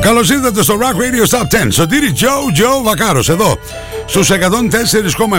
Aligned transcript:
Καλώς 0.00 0.30
ήρθατε 0.30 0.62
στο 0.62 0.78
Rock 0.80 0.96
Radio 0.96 1.26
Stop 1.28 1.42
10. 1.64 1.66
Σωτήρι 1.70 2.12
Τζο 2.12 2.28
Τζο 2.52 2.82
Βακάρος 2.82 3.28
εδώ 3.28 3.58
στους 4.06 4.30
104,7 4.30 4.36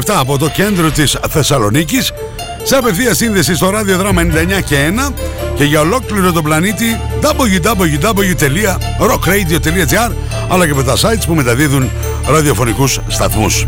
από 0.05 0.37
το 0.37 0.49
κέντρο 0.49 0.91
της 0.91 1.17
Θεσσαλονίκης 1.29 2.11
σε 2.63 2.75
απευθεία 2.75 3.13
σύνδεση 3.13 3.55
στο 3.55 3.69
ραδιοδράμα 3.69 4.21
99 4.21 4.25
και 4.65 4.93
1 5.09 5.13
και 5.55 5.63
για 5.63 5.79
ολόκληρο 5.79 6.31
τον 6.31 6.43
πλανήτη 6.43 6.99
www.rockradio.gr 7.21 10.11
αλλά 10.49 10.67
και 10.67 10.73
με 10.73 10.83
τα 10.83 10.95
sites 10.95 11.23
που 11.25 11.33
μεταδίδουν 11.33 11.91
ραδιοφωνικούς 12.27 12.99
σταθμούς. 13.07 13.67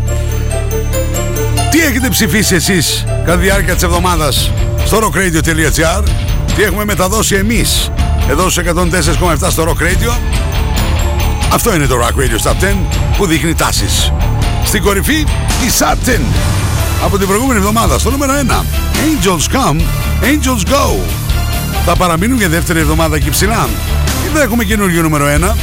Τι 1.70 1.80
έχετε 1.80 2.08
ψηφίσει 2.08 2.54
εσείς 2.54 3.04
κατά 3.24 3.38
τη 3.38 3.44
διάρκεια 3.44 3.74
της 3.74 3.82
εβδομάδας 3.82 4.50
στο 4.84 4.98
rockradio.gr 4.98 6.02
Τι 6.56 6.62
έχουμε 6.62 6.84
μεταδώσει 6.84 7.34
εμείς 7.34 7.90
εδώ 8.28 8.50
στους 8.50 8.64
104,7 8.64 9.50
στο 9.50 9.64
Rock 9.64 9.82
Radio; 9.82 10.18
Αυτό 11.54 11.74
είναι 11.74 11.86
το 11.86 11.96
Rock 12.00 12.20
Radio 12.20 12.48
Stop 12.48 12.64
10 12.64 12.76
που 13.16 13.26
δείχνει 13.26 13.54
τάσεις. 13.54 14.12
Στην 14.64 14.82
κορυφή 14.82 15.18
η 15.66 15.70
Satin 15.78 16.20
από 17.04 17.18
την 17.18 17.26
προηγούμενη 17.26 17.58
εβδομάδα 17.58 17.98
στο 17.98 18.10
νούμερο 18.10 18.32
1 18.32 18.52
Angels 18.52 19.54
Come, 19.54 19.80
Angels 20.22 20.72
Go. 20.72 20.98
Θα 21.84 21.96
παραμείνουν 21.96 22.38
για 22.38 22.48
δεύτερη 22.48 22.78
εβδομάδα 22.78 23.16
εκεί 23.16 23.30
ψηλά. 23.30 23.68
Και 24.22 24.28
δεν 24.32 24.42
έχουμε 24.42 24.64
καινούργιο 24.64 25.02
νούμερο 25.02 25.26
1 25.26 25.54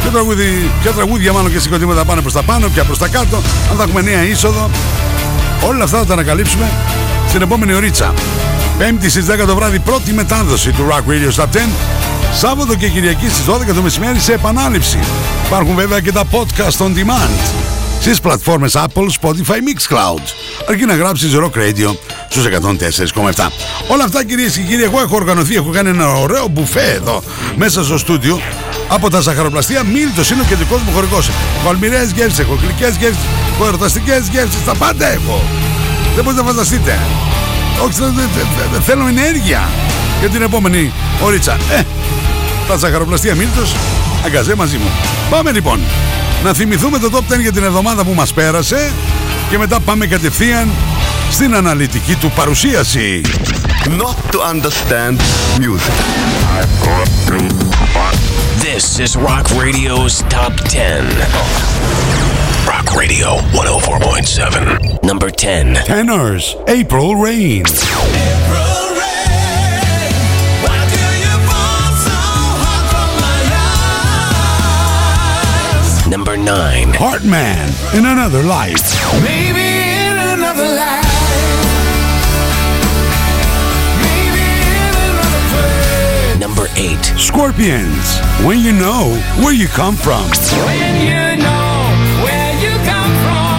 Ποια, 0.00 0.10
τραγούδι, 0.12 0.70
ποια 0.82 0.92
τραγούδια 0.92 1.32
μάλλον 1.32 1.52
και 1.52 1.58
συγκροτήματα 1.58 2.04
πάνε 2.04 2.20
προς 2.20 2.32
τα 2.32 2.42
πάνω, 2.42 2.68
πια 2.68 2.84
προς 2.84 2.98
τα 2.98 3.08
κάτω. 3.08 3.36
Αν 3.70 3.76
θα 3.76 3.82
έχουμε 3.82 4.00
νέα 4.00 4.24
είσοδο 4.24 4.70
Όλα 5.68 5.84
αυτά 5.84 5.98
θα 5.98 6.04
τα 6.04 6.12
ανακαλύψουμε 6.12 6.70
στην 7.28 7.42
επόμενη 7.42 7.74
ωρίτσα. 7.74 8.14
Πέμπτη 8.78 9.10
στις 9.10 9.26
10 9.26 9.46
το 9.46 9.54
βράδυ 9.54 9.78
πρώτη 9.78 10.12
μετάδοση 10.12 10.70
του 10.70 10.86
Rock 10.90 11.10
Radio 11.10 11.42
Stop 11.42 11.46
10. 11.46 11.58
Σάββατο 12.36 12.74
και 12.74 12.88
Κυριακή 12.88 13.28
στις 13.28 13.44
12 13.48 13.74
το 13.74 13.82
μεσημέρι 13.82 14.18
σε 14.18 14.32
επανάληψη. 14.32 14.98
Υπάρχουν 15.46 15.74
βέβαια 15.74 16.00
και 16.00 16.12
τα 16.12 16.24
podcast 16.30 16.86
on 16.86 16.88
demand 16.88 17.64
στις 18.00 18.20
πλατφόρμες 18.20 18.76
Apple, 18.76 19.06
Spotify, 19.20 19.58
Mixcloud. 19.66 20.22
Αρκεί 20.68 20.84
να 20.84 20.94
γράψεις 20.94 21.34
Rock 21.34 21.58
Radio 21.58 21.96
στους 22.28 22.44
104,7. 22.44 23.50
Όλα 23.88 24.04
αυτά 24.04 24.24
κυρίες 24.24 24.56
και 24.56 24.62
κύριοι, 24.62 24.82
εγώ 24.82 25.00
έχω 25.00 25.16
οργανωθεί, 25.16 25.54
έχω 25.54 25.70
κάνει 25.70 25.88
ένα 25.88 26.08
ωραίο 26.08 26.48
μπουφέ 26.48 26.92
εδώ 26.92 27.22
μέσα 27.56 27.84
στο 27.84 27.98
στούντιο 27.98 28.40
από 28.88 29.10
τα 29.10 29.20
ζαχαροπλαστεία 29.20 29.82
Μίλτος 29.84 30.30
είναι 30.30 30.40
ο 30.40 30.44
κεντρικός 30.48 30.80
μου 30.80 30.92
χωρικός. 30.92 31.28
Έχω 31.60 31.68
αλμυρές 31.68 32.10
γεύσεις, 32.10 32.38
έχω 32.38 32.58
γλυκές 32.62 32.96
γεύσεις, 32.96 33.24
έχω 33.54 33.66
ερωταστικές 33.66 34.28
γεύσεις, 34.28 34.64
τα 34.64 34.74
πάντα 34.74 35.06
έχω. 35.06 35.42
Δεν 36.14 36.24
μπορείτε 36.24 36.42
να 36.42 36.48
φανταστείτε. 36.48 36.98
Όχι, 37.84 37.94
θέλω 38.80 39.06
ενέργεια 39.06 39.68
για 40.20 40.28
την 40.28 40.42
επόμενη 40.42 40.92
ωρίτσα. 41.22 41.52
Ε, 41.52 41.82
τα 42.68 42.76
ζαχαροπλαστεία 42.76 43.34
Μίλτος, 43.34 43.74
αγκαζέ 44.24 44.54
μαζί 44.54 44.76
μου. 44.76 44.90
Πάμε 45.30 45.50
λοιπόν 45.50 45.80
να 46.44 46.52
θυμηθούμε 46.52 46.98
το 46.98 47.10
top 47.12 47.34
10 47.34 47.40
για 47.40 47.52
την 47.52 47.64
εβδομάδα 47.64 48.04
που 48.04 48.14
μας 48.14 48.32
πέρασε 48.32 48.92
και 49.50 49.58
μετά 49.58 49.80
πάμε 49.80 50.06
κατευθείαν 50.06 50.68
στην 51.30 51.54
αναλυτική 51.54 52.14
του 52.14 52.30
παρουσίαση. 52.30 53.20
Not 53.84 54.16
to 54.32 54.38
understand 54.52 55.20
music. 55.58 55.94
This 58.66 58.98
is 58.98 59.16
Rock 59.16 59.46
Radio's 59.64 60.22
Top 60.36 60.54
10. 60.70 61.04
Rock 62.72 62.86
Radio 62.96 63.28
104.7. 63.52 65.02
Number 65.02 65.30
10. 65.30 65.74
Tenors, 65.84 66.56
April 66.66 67.14
Rain. 67.16 67.64
Number 67.64 68.73
9. 76.44 76.92
Heartman, 76.92 77.72
in 77.96 78.04
another 78.04 78.42
life. 78.42 78.84
Maybe 79.22 79.64
in 79.64 80.16
another 80.36 80.68
life. 80.76 81.08
Maybe 84.04 84.44
in 84.76 84.92
another 85.08 85.42
place. 85.48 86.38
Number 86.38 86.68
8. 86.76 87.00
Scorpions, 87.18 88.20
when 88.44 88.60
you 88.60 88.72
know 88.72 89.16
where 89.40 89.54
you 89.54 89.68
come 89.68 89.96
from. 89.96 90.24
When 90.68 91.00
you 91.00 91.40
know 91.40 91.88
where 92.20 92.52
you 92.60 92.76
come 92.84 93.12
from, 93.24 93.56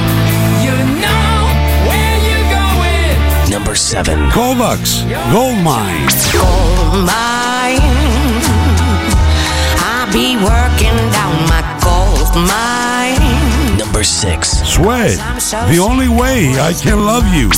you 0.62 0.78
know 1.02 1.41
where 1.90 2.17
you're 2.22 2.50
going. 2.53 3.50
Number 3.50 3.73
7. 3.73 4.29
Kovacs, 4.29 5.02
Gold 5.34 5.57
Mine. 5.63 6.06
gold 6.38 7.02
mine. 7.02 7.81
I 9.81 10.07
be 10.13 10.38
working 10.38 10.97
down 11.09 11.34
my 11.50 11.62
gold 11.63 11.75
mine. 12.35 13.78
Number 13.78 14.03
6. 14.03 14.50
Sweat, 14.68 15.18
the 15.69 15.79
only 15.79 16.07
way 16.07 16.59
I 16.59 16.73
can 16.73 17.06
love 17.06 17.25
you. 17.34 17.50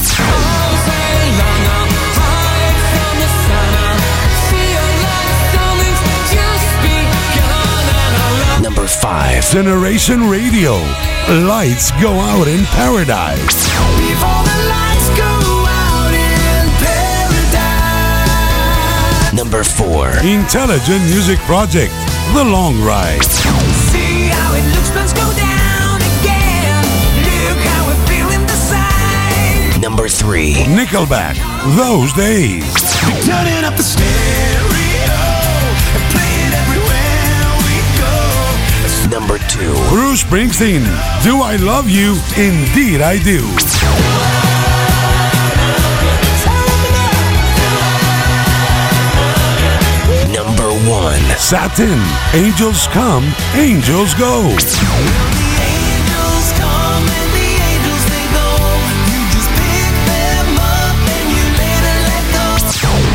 Number 8.62 8.88
5. 8.88 9.52
Generation 9.52 10.30
Radio, 10.30 10.74
lights 11.48 11.92
go 12.02 12.12
out 12.12 12.48
in 12.48 12.66
paradise. 12.66 13.68
Before 13.98 14.44
the 14.44 14.58
lights 14.70 15.10
go 15.18 15.66
out 15.68 16.14
in 16.14 16.70
paradise. 16.82 17.78
Number 19.34 19.64
4. 19.64 20.26
Intelligent 20.26 21.04
Music 21.06 21.40
Project, 21.40 21.94
The 22.34 22.44
Long 22.44 22.82
Ride. 22.84 23.67
See 24.88 24.94
how 24.94 25.04
it 25.04 25.08
looks, 25.08 25.14
let's 25.14 25.14
go 25.14 25.34
down 25.36 26.02
again. 26.20 26.84
Look 27.24 27.60
how 27.66 27.88
we're 27.88 28.06
feeling 28.08 28.46
the 28.46 28.56
same. 28.56 29.82
Number 29.82 30.08
3. 30.08 30.54
Nickelback, 30.76 31.36
Those 31.76 32.14
Days. 32.14 32.64
Turning 33.26 33.64
up 33.66 33.76
the 33.76 33.84
stereo 33.84 34.08
and 35.94 36.04
playing 36.12 36.54
everywhere 36.54 37.58
we 37.66 37.76
go. 38.00 38.16
Number 39.10 39.38
2. 39.38 39.74
Bruce 39.90 40.24
Springsteen, 40.24 40.84
Do 41.24 41.42
I 41.42 41.58
Love 41.58 41.90
You? 41.90 42.18
Indeed 42.38 43.02
I 43.02 43.18
Do. 43.22 44.47
Satin. 51.36 52.00
Angels 52.34 52.88
come, 52.88 53.26
angels 53.56 54.14
go. 54.16 54.56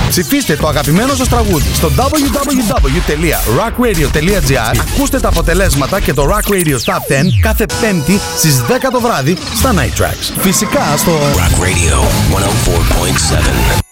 Ψηφίστε 0.08 0.56
το 0.56 0.68
αγαπημένο 0.68 1.14
σας 1.14 1.28
τραγούδι 1.28 1.74
στο 1.74 1.90
www.rockradio.gr 1.96 4.76
Ακούστε 4.94 5.20
τα 5.20 5.28
αποτελέσματα 5.28 6.00
και 6.00 6.12
το 6.12 6.28
Rock 6.30 6.50
Radio 6.52 6.76
Top 6.84 6.92
10 6.94 6.94
κάθε 7.40 7.66
πέμπτη 7.80 8.20
στις 8.36 8.62
10 8.68 8.72
το 8.92 9.00
βράδυ 9.00 9.36
στα 9.54 9.74
Night 9.74 9.94
Tracks. 10.00 10.32
Φυσικά 10.38 10.96
στο 10.96 11.12
Rock 11.12 11.60
Radio 11.62 12.04
104.7 13.78 13.91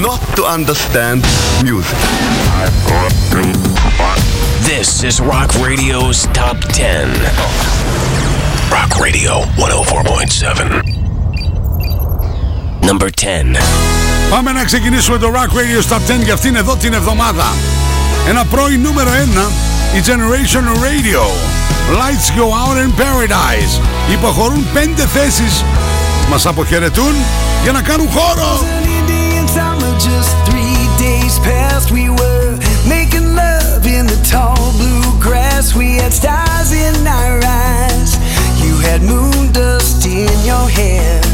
Not 0.00 0.20
to 0.36 0.44
understand 0.44 1.22
music. 1.62 1.98
This 4.64 5.04
is 5.04 5.20
Rock 5.20 5.52
Radio's 5.60 6.26
Top 6.32 6.56
10. 6.72 7.10
Rock 8.70 8.98
Radio 8.98 9.42
104.7. 9.56 10.82
Number 12.86 13.10
10. 13.10 13.56
Πάμε 14.30 14.52
να 14.52 14.64
ξεκινήσουμε 14.64 15.18
το 15.18 15.26
Rock 15.26 15.50
Radio 15.58 15.82
Stop 15.88 16.00
10 16.20 16.24
για 16.24 16.34
αυτήν 16.34 16.56
εδώ 16.56 16.76
την 16.76 16.92
εβδομάδα. 16.92 17.44
Ένα 18.28 18.44
πρώην 18.44 18.80
νούμερο 18.80 19.10
1, 19.10 19.14
η 19.96 20.02
Generation 20.06 20.64
Radio. 20.86 21.22
Lights 21.90 22.30
go 22.38 22.52
out 22.52 22.76
in 22.76 22.92
paradise. 23.00 23.80
Υποχωρούν 24.12 24.66
πέντε 24.72 25.06
θέσεις. 25.06 25.64
Μας 26.30 26.46
αποχαιρετούν 26.46 27.14
για 27.62 27.72
να 27.72 27.82
κάνουν 27.82 28.08
χώρο. 28.08 28.60
just 30.04 30.34
three 30.50 30.88
days 30.98 31.38
past. 31.38 31.92
We 31.92 32.10
were 32.10 32.58
making 32.88 33.36
love 33.36 33.86
in 33.86 34.06
the 34.06 34.20
tall 34.28 34.72
blue 34.72 35.20
grass. 35.20 35.74
We 35.76 35.96
had 35.96 36.12
stars 36.12 36.72
in 36.72 37.06
our 37.06 37.40
eyes. 37.44 38.16
You 38.64 38.76
had 38.78 39.02
moon 39.02 39.52
dust 39.52 40.04
in 40.06 40.32
your 40.44 40.68
hair. 40.68 41.31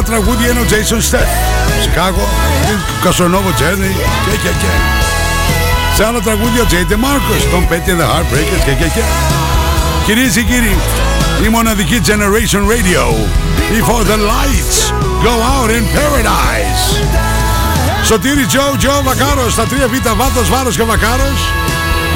Άλλα 0.00 0.08
τραγούδια 0.08 0.50
είναι 0.50 0.60
ο 0.60 0.66
Jason 0.70 1.00
Steph. 1.10 1.32
Chicago, 1.84 2.24
Καστρονόβο 3.02 3.48
Journey 3.48 3.94
και 4.24 4.36
και 4.42 4.52
και. 4.60 4.72
Σε 5.96 6.04
άλλα 6.06 6.20
τραγούδια 6.20 6.62
ο 6.62 6.66
Jay 6.70 6.92
DeMarcus, 6.92 7.42
Tom 7.52 7.64
Petty 7.72 7.90
and 7.90 8.00
the 8.00 8.08
Heartbreakers 8.12 8.62
και 8.64 8.72
και 8.72 8.88
και. 8.94 9.02
Κυρίες 10.06 10.32
και 10.34 10.42
κύριοι, 10.42 10.76
η 11.44 11.48
μοναδική 11.48 12.00
Generation 12.06 12.62
Radio. 12.72 13.02
Before 13.76 14.04
the 14.10 14.18
lights 14.32 14.78
go 15.26 15.34
out 15.54 15.70
in 15.76 15.84
paradise. 15.96 16.84
Σωτήρι 18.04 18.46
Τζο, 18.46 18.74
Τζο 18.78 19.00
Βακάρος, 19.04 19.52
στα 19.52 19.64
τρία 19.66 19.88
β' 19.88 20.16
βάθος, 20.16 20.48
βάρος 20.48 20.76
και 20.76 20.82
Βακάρος. 20.82 21.40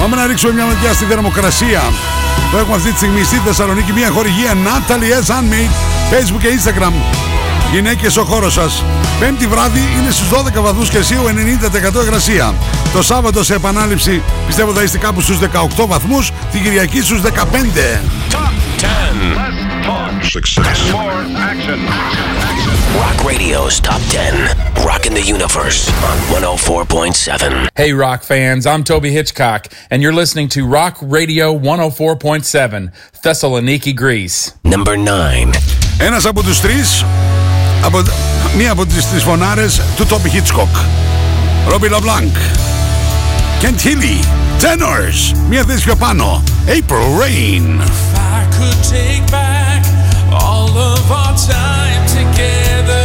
Πάμε 0.01 0.17
να 0.17 0.27
ρίξουμε 0.27 0.53
μια 0.53 0.65
ματιά 0.65 0.93
στη 0.93 1.05
θερμοκρασία 1.05 1.83
που 2.51 2.57
έχουμε 2.57 2.77
αυτή 2.77 2.91
τη 2.91 2.97
στιγμή 2.97 3.23
στη 3.23 3.41
Θεσσαλονίκη. 3.47 3.93
Μια 3.93 4.11
χορηγία 4.11 4.53
Natalie 4.67 5.25
S. 5.25 5.33
Handmade, 5.33 5.75
Facebook 6.13 6.41
και 6.41 6.49
Instagram. 6.59 7.34
Γυναίκες 7.73 8.17
ο 8.17 8.25
χώρος 8.25 8.53
σας. 8.53 8.83
Πέμπτη 9.21 9.47
βράδυ 9.47 9.81
είναι 10.01 10.11
στους 10.11 10.29
12 10.29 10.61
βαθμούς 10.61 10.89
Κελσίου 10.89 11.23
90% 11.25 12.03
υγρασία. 12.03 12.55
Το 12.93 13.03
Σάββατο 13.03 13.45
σε 13.45 13.55
επανάληψη 13.55 14.23
πιστεύω 14.47 14.73
θα 14.73 14.83
είστε 14.83 14.99
κάπου 14.99 15.21
στους 15.21 15.39
18 15.39 15.87
βαθμούς, 15.87 16.33
την 16.53 16.63
Κυριακή 16.63 17.03
στους 17.03 17.21
15. 17.21 18.01
Top 18.31 18.53
10. 18.81 19.65
Success. 20.37 20.79
Rock 23.03 23.19
Radio's 23.25 23.81
Top 23.81 24.01
10. 24.09 24.55
Rocking 24.91 25.15
the 25.15 25.27
Universe 25.37 25.81
on 26.09 26.17
104.7. 26.31 27.69
Hey, 27.75 27.93
rock 27.93 28.23
fans, 28.23 28.67
I'm 28.67 28.83
Toby 28.85 29.11
Hitchcock, 29.11 29.67
and 29.91 30.03
you're 30.03 30.19
listening 30.23 30.49
to 30.57 30.61
Rock 30.79 30.95
Radio 31.01 31.47
104.7, 31.59 32.93
Thessaloniki, 33.23 33.93
Greece. 33.95 34.53
Number 34.63 34.97
9. 34.97 35.51
Ένας 35.99 36.25
από 36.25 36.43
τους 36.43 36.61
τρεις, 36.61 37.05
από, 37.85 38.03
μία 38.57 38.71
από 38.71 38.87
τις 38.87 39.11
τρεις 39.11 39.23
φωνάρες 39.23 39.81
του 39.97 40.07
Toby 40.07 40.31
Hitchcock. 40.35 40.85
Robbie 41.69 41.89
LaBlanc. 41.89 42.37
Kent 43.59 43.81
Hilli. 43.81 44.21
Tenors. 44.61 45.37
Μία 45.49 45.65
θέση 45.67 45.85
πιο 45.85 45.97
πάνω. 45.97 46.43
April 46.67 47.21
Rain. 47.21 47.81
I 47.81 48.45
could 48.57 48.81
take 48.95 49.31
back 49.31 49.83
all 50.31 50.71
of 50.93 51.11
our 51.11 51.35
time 51.55 52.03
together. 52.19 53.04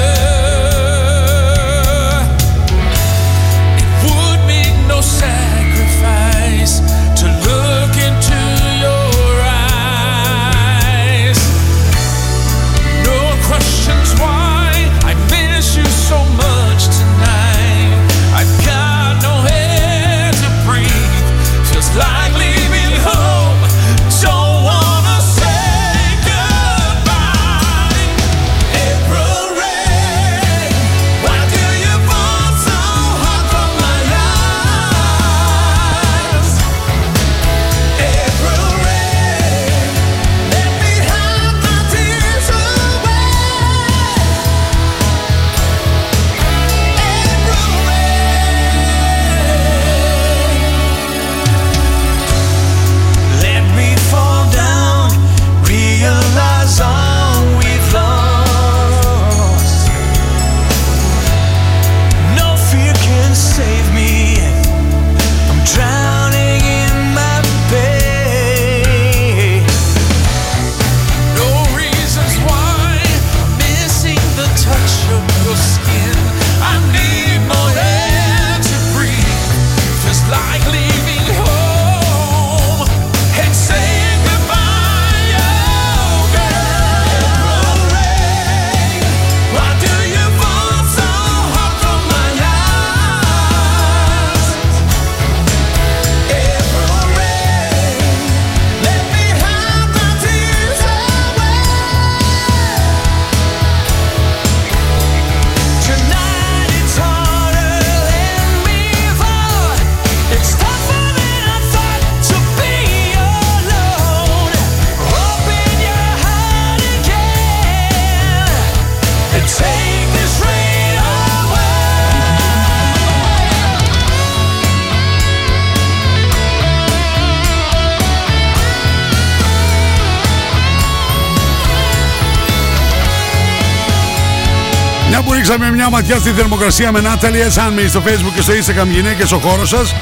Ρίξαμε 135.49 135.75
μια 135.75 135.89
ματιά 135.89 136.19
στη 136.19 136.31
θερμοκρασία 136.31 136.91
με 136.91 137.01
Natalie 137.03 137.53
S. 137.53 137.59
Anme 137.59 137.89
στο 137.89 138.01
facebook 138.05 138.33
και 138.35 138.41
στο 138.41 138.53
instagram 138.53 138.87
γυναίκες 138.87 139.31
ο 139.31 139.37
χώρος 139.37 139.69
σας 139.69 139.95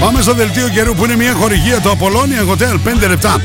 Πάμε 0.00 0.20
στο 0.20 0.34
δελτίο 0.34 0.68
καιρού 0.68 0.94
που 0.94 1.04
είναι 1.04 1.16
μια 1.16 1.32
χορηγία 1.32 1.80
του 1.80 1.98
Apollonia 1.98 2.52
Hotel 2.52 3.04
5 3.04 3.08
λεπτά 3.08 3.42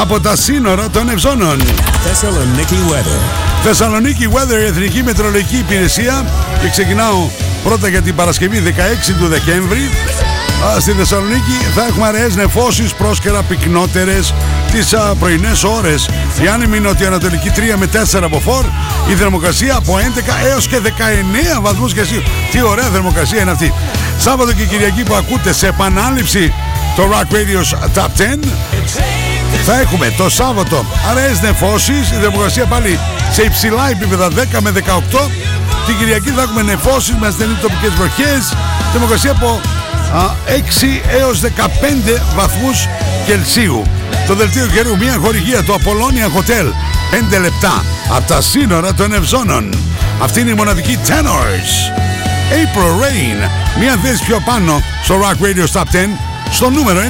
από 0.00 0.20
τα 0.20 0.36
σύνορα 0.36 0.90
των 0.90 1.08
Ευζώνων. 1.08 1.60
Thessaloniki 1.60 2.92
weather. 2.92 3.20
Θεσσαλονίκη 3.62 4.28
Weather, 4.32 4.68
Εθνική 4.68 5.02
Μετρολογική 5.02 5.56
Υπηρεσία 5.56 6.26
και 6.62 6.68
ξεκινάω 6.68 7.28
πρώτα 7.64 7.88
για 7.88 8.02
την 8.02 8.14
Παρασκευή 8.14 8.62
16 8.66 9.14
του 9.18 9.26
Δεκέμβρη. 9.26 9.90
Α, 10.64 10.80
Στη 10.80 10.92
Θεσσαλονίκη 10.92 11.56
θα 11.74 11.84
έχουμε 11.84 12.06
αραιές 12.06 12.36
νεφώσεις 12.36 12.94
πρόσκαιρα 12.94 13.42
πυκνότερες 13.42 14.34
τις 14.72 14.92
α, 14.92 15.14
πρωινές 15.14 15.64
ώρες. 15.64 16.08
Η 16.42 16.48
άνεμη 16.48 16.80
νοτιοανατολική 16.80 17.52
3 17.56 17.60
με 17.78 17.86
4 17.86 18.22
από 18.22 18.40
φόρ. 18.40 18.64
Η 19.10 19.14
θερμοκρασία 19.14 19.76
από 19.76 19.98
11 19.98 20.46
έως 20.46 20.66
και 20.66 20.80
19 21.56 21.60
βαθμούς 21.60 21.92
Κελσίου. 21.92 22.22
Τι 22.50 22.62
ωραία 22.62 22.84
θερμοκρασία 22.84 23.40
είναι 23.40 23.50
αυτή. 23.50 23.72
Σάββατο 24.18 24.52
και 24.52 24.64
Κυριακή 24.64 25.02
που 25.02 25.14
ακούτε 25.14 25.52
σε 25.52 25.66
επανάληψη 25.66 26.52
το 26.96 27.02
Rock 27.12 27.34
Radio's 27.34 27.98
Top 27.98 28.08
10 28.20 28.48
θα 29.64 29.80
έχουμε 29.80 30.14
το 30.16 30.28
Σάββατο 30.30 30.84
αραιές 31.10 31.40
νεφώσεις, 31.40 32.10
η 32.10 32.14
θερμοκρασία 32.20 32.64
πάλι 32.64 32.98
σε 33.30 33.42
υψηλά 33.42 33.90
επίπεδα 33.90 34.28
10 34.28 34.60
με 34.60 34.70
18. 34.70 35.30
Την 35.86 35.98
Κυριακή 35.98 36.30
θα 36.30 36.42
έχουμε 36.42 36.62
νεφώσεις 36.62 37.14
με 37.20 37.26
ασθενείς 37.26 37.60
τοπικές 37.60 37.92
βροχές, 37.94 38.54
θερμοκρασία 38.92 39.30
από 39.30 39.48
α, 39.48 39.75
6 40.46 41.02
έως 41.20 41.40
15 41.40 41.48
βαθμούς 42.36 42.86
Κελσίου. 43.26 43.82
Το 44.26 44.34
δελτίο 44.34 44.66
καιρού, 44.66 44.96
μια 44.96 45.16
χορηγία 45.22 45.62
του 45.62 45.72
Apollonia 45.72 46.38
Hotel, 46.38 46.66
5 47.36 47.40
λεπτά 47.40 47.84
από 48.16 48.28
τα 48.28 48.40
σύνορα 48.40 48.94
των 48.94 49.12
Ευζώνων. 49.12 49.74
Αυτή 50.22 50.40
είναι 50.40 50.50
η 50.50 50.54
μοναδική 50.54 50.98
Tenors. 51.06 51.96
April 52.50 53.02
Rain, 53.02 53.50
μια 53.78 53.98
θέση 54.02 54.24
πιο 54.24 54.42
πάνω 54.44 54.82
στο 55.02 55.14
Rock 55.20 55.44
Radio 55.44 55.80
Top 55.80 55.82
10, 55.82 55.84
στο 56.50 56.70
νούμερο 56.70 57.00
9. 57.00 57.04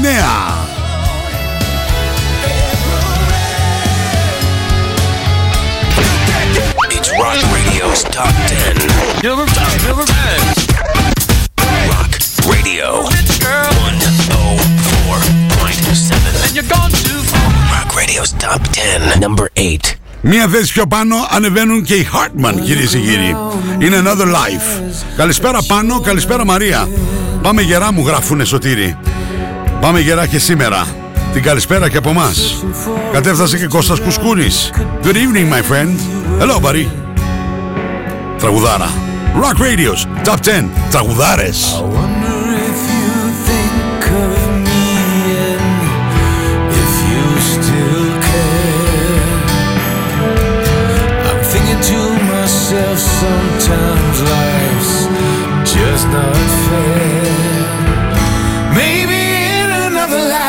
It's 6.96 7.10
Rock 7.22 7.40
Radio's 7.54 8.02
Top 8.16 8.34
10. 8.48 9.06
Rock 9.22 10.65
Radio 12.66 12.90
104.7. 13.04 14.26
Rock 17.74 17.90
Radio's 17.94 18.32
Top 18.44 18.60
10. 18.72 19.20
Number 19.20 19.46
8. 19.54 19.94
Μία 20.20 20.48
θέση 20.48 20.72
πιο 20.72 20.86
πάνω 20.86 21.16
ανεβαίνουν 21.30 21.82
και 21.82 21.94
οι 21.94 22.08
Hartman, 22.12 22.54
κυρίες 22.64 22.90
και 22.90 22.98
κύριοι. 22.98 23.36
Είναι 23.78 24.02
another 24.04 24.26
life. 24.26 24.82
Καλησπέρα 25.16 25.58
πάνω, 25.66 26.00
καλησπέρα 26.00 26.44
Μαρία. 26.44 26.88
Πάμε 27.42 27.62
γερά 27.62 27.92
μου 27.92 28.06
γράφουνε 28.06 28.44
σωτήρι. 28.44 28.98
Πάμε 29.80 30.00
γερά 30.00 30.26
και 30.26 30.38
σήμερα. 30.38 30.86
Την 31.32 31.42
καλησπέρα 31.42 31.88
και 31.88 31.96
από 31.96 32.10
εμάς. 32.10 32.64
Κατέφτασε 33.12 33.58
και 33.58 33.66
Κώστας 33.66 34.00
Κουσκούνης. 34.00 34.70
Good 35.02 35.14
evening, 35.14 35.52
my 35.52 35.62
friend. 35.70 35.98
Hello, 36.40 36.60
buddy. 36.60 36.86
Τραγουδάρα. 38.38 38.90
Rock 39.34 39.58
Radios, 39.58 40.06
Top 40.24 40.40
10. 40.40 40.70
Τραγουδάρες. 40.90 41.82
Just 55.96 56.08
not 56.10 56.36
fair. 56.68 57.24
Maybe 58.80 59.20
in 59.60 59.68
another 59.88 60.20
life, 60.28 60.45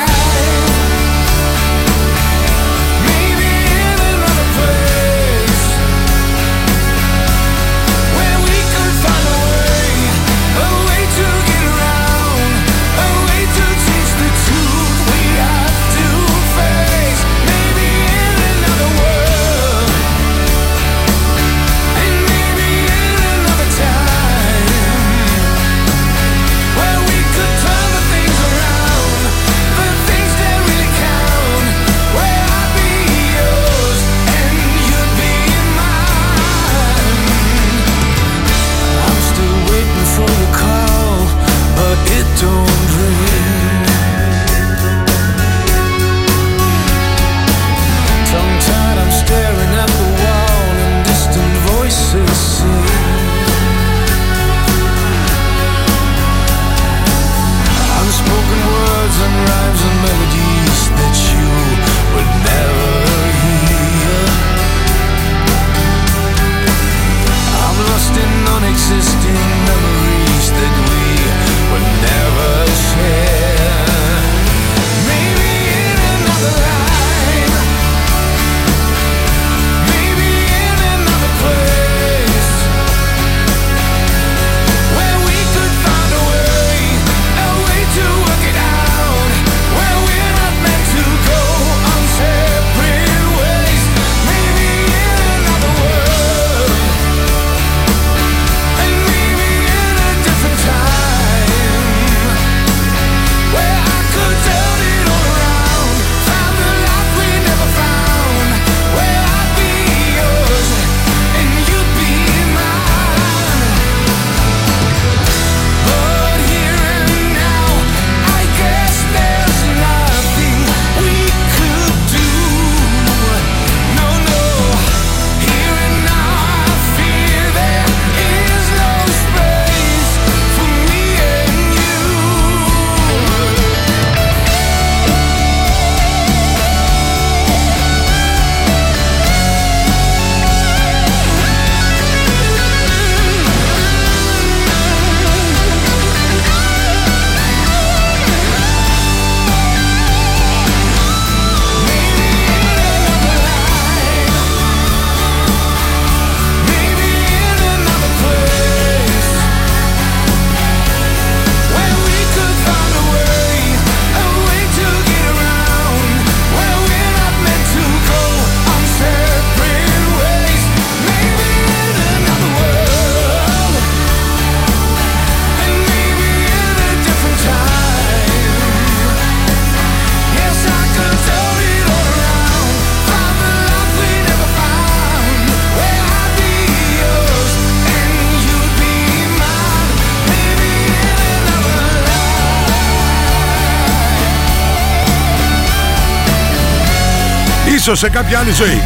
Ίσως 197.87 197.99
σε 197.99 198.09
κάποια 198.09 198.39
άλλη 198.39 198.51
ζωή. 198.51 198.81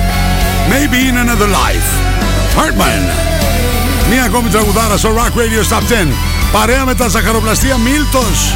Maybe 0.69 0.97
in 1.09 1.17
another 1.25 1.49
life. 1.59 1.89
Hartman. 2.57 3.03
Μία 4.09 4.23
ακόμη 4.23 4.49
τραγουδάρα 4.49 4.97
στο 4.97 5.09
Rock 5.17 5.37
Radio 5.39 5.61
Stop 5.69 6.05
10. 6.05 6.07
Παρέα 6.51 6.85
με 6.85 6.95
τα 6.95 7.07
ζαχαροπλαστεία 7.07 7.77
Μίλτος. 7.77 8.55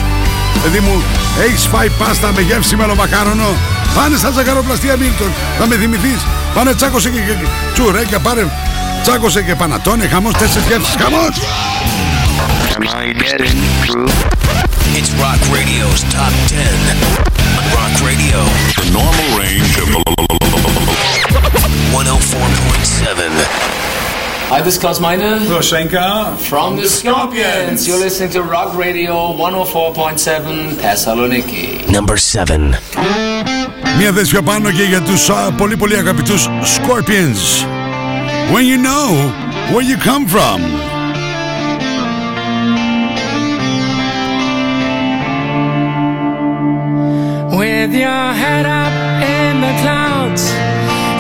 Παιδί 0.64 0.80
μου, 0.80 1.04
έχεις 1.46 1.66
φάει 1.66 1.90
πάστα 1.90 2.32
με 2.36 2.42
γεύση 2.42 2.76
μελομακάρονο. 2.76 3.56
Πάνε 3.96 4.18
στα 4.18 4.32
ζαχαροπλαστεία 4.32 4.96
Μίλτον. 4.96 5.32
Θα 5.60 5.68
με 5.68 5.76
θυμηθείς. 5.76 6.26
Πάνε 6.54 6.74
τσάκωσε 6.74 7.10
και, 7.10 7.20
και 7.20 7.34
τσουρέκια. 7.74 8.20
Πάρε 8.20 8.46
τσάκωσε 9.02 9.42
και 9.42 9.56
πανατόνε. 9.56 10.08
Χαμός 10.08 10.34
τέσσερις 10.34 10.68
γεύσεις. 10.68 10.96
Χαμός. 11.02 11.36
It's 14.98 15.12
Rock 15.24 15.42
Radio's 15.56 16.02
Top 16.16 16.34
10 16.48 16.56
on 17.04 17.66
Rock 17.78 17.94
Radio 18.10 18.38
The 18.80 18.86
normal 18.94 19.30
range 19.42 19.76
of 19.84 20.25
104.7. 21.93 23.31
Hi, 24.51 24.61
this 24.63 24.75
is 24.75 24.81
Klaus 24.81 25.01
Meine 25.01 25.41
Roshenka 25.49 26.37
from 26.39 26.77
the 26.77 26.89
Scorpions. 26.89 27.87
You're 27.87 27.99
listening 27.99 28.31
to 28.31 28.43
Rock 28.43 28.75
Radio 28.77 29.13
104.7 29.33 30.75
Thessaloniki. 30.83 31.89
Number 31.91 32.17
7. 32.17 32.75
Μία 33.99 34.13
θέση 34.13 34.31
πιο 34.31 34.43
πάνω 34.43 34.71
και 34.71 34.83
για 34.83 35.01
τους 35.01 35.29
α, 35.31 35.53
πολύ 35.57 35.77
πολύ 35.77 35.97
αγαπητούς 35.97 36.49
Scorpions. 36.77 37.65
When 38.53 38.65
you 38.67 38.79
know 38.79 39.07
where 39.73 39.83
you 39.91 39.97
come 40.11 40.27
from. 40.27 40.59
With 47.61 47.93
your 47.93 48.27
head 48.43 48.65
up 48.67 48.93
in 49.37 49.61
the 49.61 49.73
clouds, 49.83 50.43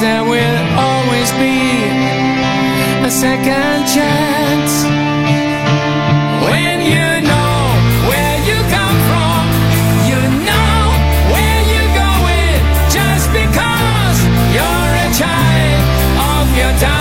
There 0.00 0.22
will 0.22 0.78
always 0.78 1.32
be 1.32 1.58
a 3.04 3.10
second 3.10 3.86
chance. 3.94 4.84
When 6.46 6.78
you 6.82 7.08
know 7.26 7.58
where 8.08 8.38
you 8.46 8.58
come 8.76 8.98
from, 9.10 9.42
you 10.06 10.20
know 10.46 10.78
where 11.34 11.62
you're 11.72 11.94
going 11.98 12.58
just 12.94 13.26
because 13.32 14.18
you're 14.54 14.92
a 15.02 15.10
child 15.18 15.82
of 16.30 16.56
your 16.56 16.72
time. 16.78 16.97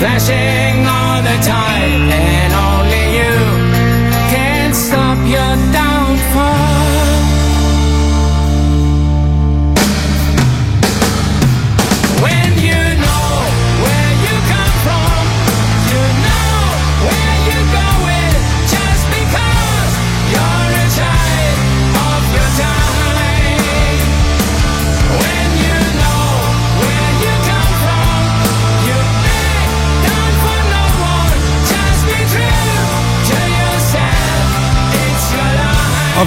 Flashing 0.00 0.86
all 0.86 1.20
the 1.20 1.36
time, 1.44 2.39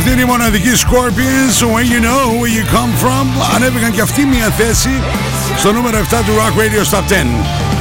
Αυτή 0.05 0.15
είναι 0.15 0.23
η 0.23 0.25
μοναδική 0.25 0.69
Scorpions 0.75 1.55
When 1.73 1.85
you 1.93 2.01
know 2.07 2.41
where 2.41 2.53
you 2.57 2.63
come 2.75 2.93
from. 3.03 3.55
Ανέβηκαν 3.55 3.91
και 3.91 4.01
αυτή 4.01 4.25
μια 4.25 4.49
θέση 4.49 4.89
Στο 5.57 5.71
νούμερο 5.71 5.97
7 5.97 6.01
του 6.01 6.31
Rock 6.37 6.59
Radio 6.59 6.91
Stop 6.91 7.11
10 7.11 7.25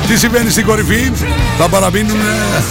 Τι 0.07 0.19
συμβαίνει 0.19 0.51
στην 0.51 0.65
κορυφή; 0.65 1.13
Θα 1.59 1.69
παραμείνουν 1.69 2.21
ε, 2.21 2.63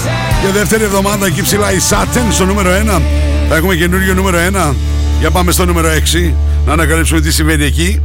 για 0.42 0.52
δεύτερη 0.52 0.84
εβδομάδα 0.84 1.26
εκεί 1.26 1.42
ψηλά 1.42 1.72
οι 1.72 1.78
Saturn 1.90 2.32
στο 2.32 2.46
νούμερο 2.46 2.70
1 2.70 3.02
Θα 3.50 3.56
έχουμε 3.56 3.76
καινούριο 3.76 4.14
νούμερο 4.14 4.38
1 4.70 4.74
Για 5.20 5.32
πάμε 5.32 5.52
στο 5.52 5.66
νούμερο 5.66 5.90
6 6.28 6.32
Να 6.66 6.74
ανακαλύψουμε 6.74 7.22
τι 7.22 7.32
συμβαίνει 7.32 7.64
εκεί. 7.64 8.02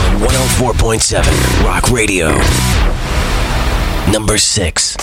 On 0.00 0.10
104.7 0.20 1.64
Rock 1.66 1.84
Radio. 1.98 2.89
Number 4.11 4.37
6. 4.37 4.95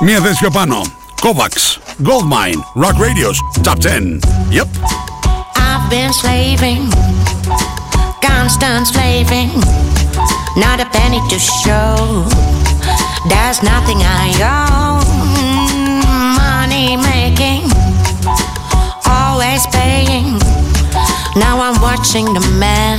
Μία 0.00 0.20
θέση 0.20 0.36
πιο 0.40 0.50
πάνω. 0.50 0.82
Kovacs, 1.22 1.64
Goldmine, 2.08 2.60
Rock 2.74 2.96
Radio's 3.06 3.38
Top 3.62 3.78
10. 3.78 4.20
Yep. 4.58 4.68
I've 5.68 5.86
been 5.90 6.12
slaving, 6.22 6.82
constant 8.28 8.86
slaving, 8.92 9.50
not 10.64 10.76
a 10.80 10.88
penny 10.96 11.20
to 11.32 11.38
show. 11.62 11.94
There's 13.30 13.60
nothing 13.72 14.00
I 14.22 14.26
own. 14.58 15.04
Money 16.42 16.96
making, 16.96 17.62
always 19.04 19.62
paying. 19.76 20.28
Now 21.36 21.54
I'm 21.66 21.78
watching 21.82 22.26
the 22.32 22.44
man. 22.64 22.98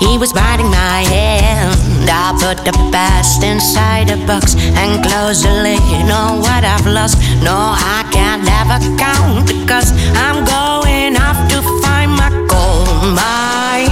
He 0.00 0.16
was 0.16 0.32
biting 0.32 0.70
my 0.70 1.02
hand. 1.02 2.08
I 2.08 2.32
put 2.38 2.64
the 2.64 2.72
past 2.90 3.42
inside 3.42 4.10
a 4.10 4.16
box 4.26 4.54
and 4.56 5.02
close 5.04 5.42
the 5.42 5.50
lid 5.50 6.10
on 6.10 6.40
what 6.40 6.64
I've 6.64 6.86
lost. 6.86 7.18
No, 7.42 7.56
I 7.56 8.06
can't 8.12 8.46
ever 8.60 8.78
count 8.96 9.46
because 9.46 9.92
I'm 10.14 10.44
going 10.44 11.16
off 11.16 11.38
to 11.50 11.58
find 11.82 12.12
my 12.12 12.30
gold 12.46 13.14
mine. 13.18 13.90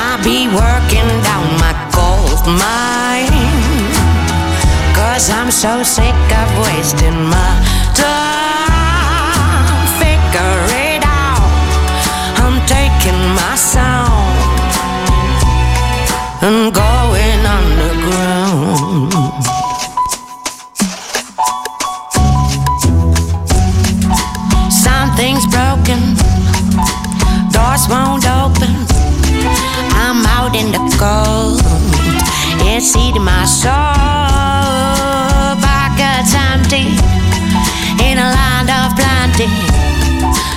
I'll 0.00 0.22
be 0.24 0.48
working 0.48 1.08
down 1.28 1.46
my 1.60 1.74
gold 1.92 2.42
mine. 2.46 3.30
Cause 4.94 5.30
I'm 5.30 5.50
so 5.50 5.82
sick 5.82 6.16
of 6.40 6.48
wasting 6.64 7.24
my 7.28 7.52
time. 7.94 8.49
Taking 12.70 13.20
my 13.34 13.54
sound 13.56 14.38
and 16.46 16.72
going 16.72 17.42
underground. 17.58 19.10
Something's 24.70 25.46
broken, 25.56 26.00
doors 27.50 27.84
won't 27.90 28.24
open. 28.38 28.72
I'm 30.02 30.24
out 30.36 30.54
in 30.54 30.70
the 30.70 30.82
cold, 31.02 31.62
it's 32.70 32.94
eating 32.96 33.24
my 33.24 33.44
soul. 33.46 33.72
Pockets 35.66 36.32
empty 36.52 36.86
in 38.06 38.16
a 38.18 38.28
land 38.38 38.70
of 38.70 38.88
plenty. 38.96 39.69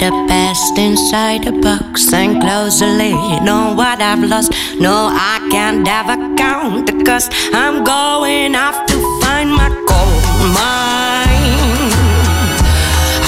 the 0.00 0.24
best 0.26 0.78
inside 0.78 1.46
a 1.46 1.52
box 1.52 2.10
and 2.14 2.40
close 2.40 2.80
the 2.80 2.86
lid 2.86 3.46
on 3.46 3.76
what 3.76 4.00
I've 4.00 4.24
lost. 4.24 4.50
No, 4.80 5.10
I 5.12 5.46
can't 5.50 5.86
ever 5.86 6.16
count 6.36 6.86
the 6.86 7.04
cost. 7.04 7.30
I'm 7.52 7.84
going 7.84 8.54
off 8.54 8.86
to 8.86 8.96
find 9.20 9.50
my 9.50 9.68
gold 9.90 10.24
mine. 10.56 11.92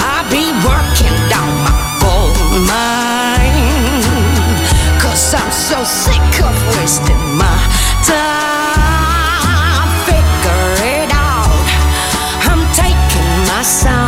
I'll 0.00 0.24
be 0.32 0.48
working 0.64 1.16
down 1.28 1.52
my 1.68 1.76
gold 2.00 2.40
mine. 2.64 4.56
Cause 5.02 5.34
I'm 5.34 5.52
so 5.52 5.84
sick 5.84 6.32
of 6.40 6.56
wasting 6.80 7.22
my 7.36 7.52
time. 8.08 9.90
Figure 10.08 10.72
it 10.96 11.10
out. 11.12 11.52
I'm 12.48 12.64
taking 12.72 13.30
my 13.52 13.60
sound. 13.60 14.01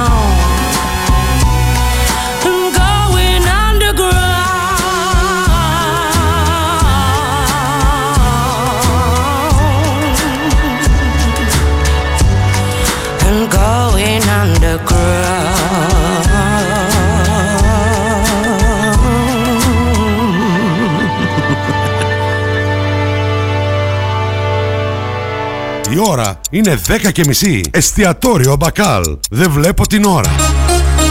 Είναι 26.54 26.80
10 26.88 27.12
και 27.12 27.24
μισή. 27.26 27.60
Εστιατόριο 27.70 28.56
Μπακάλ. 28.56 29.02
Δεν 29.30 29.50
βλέπω 29.50 29.86
την 29.86 30.04
ώρα. 30.04 30.34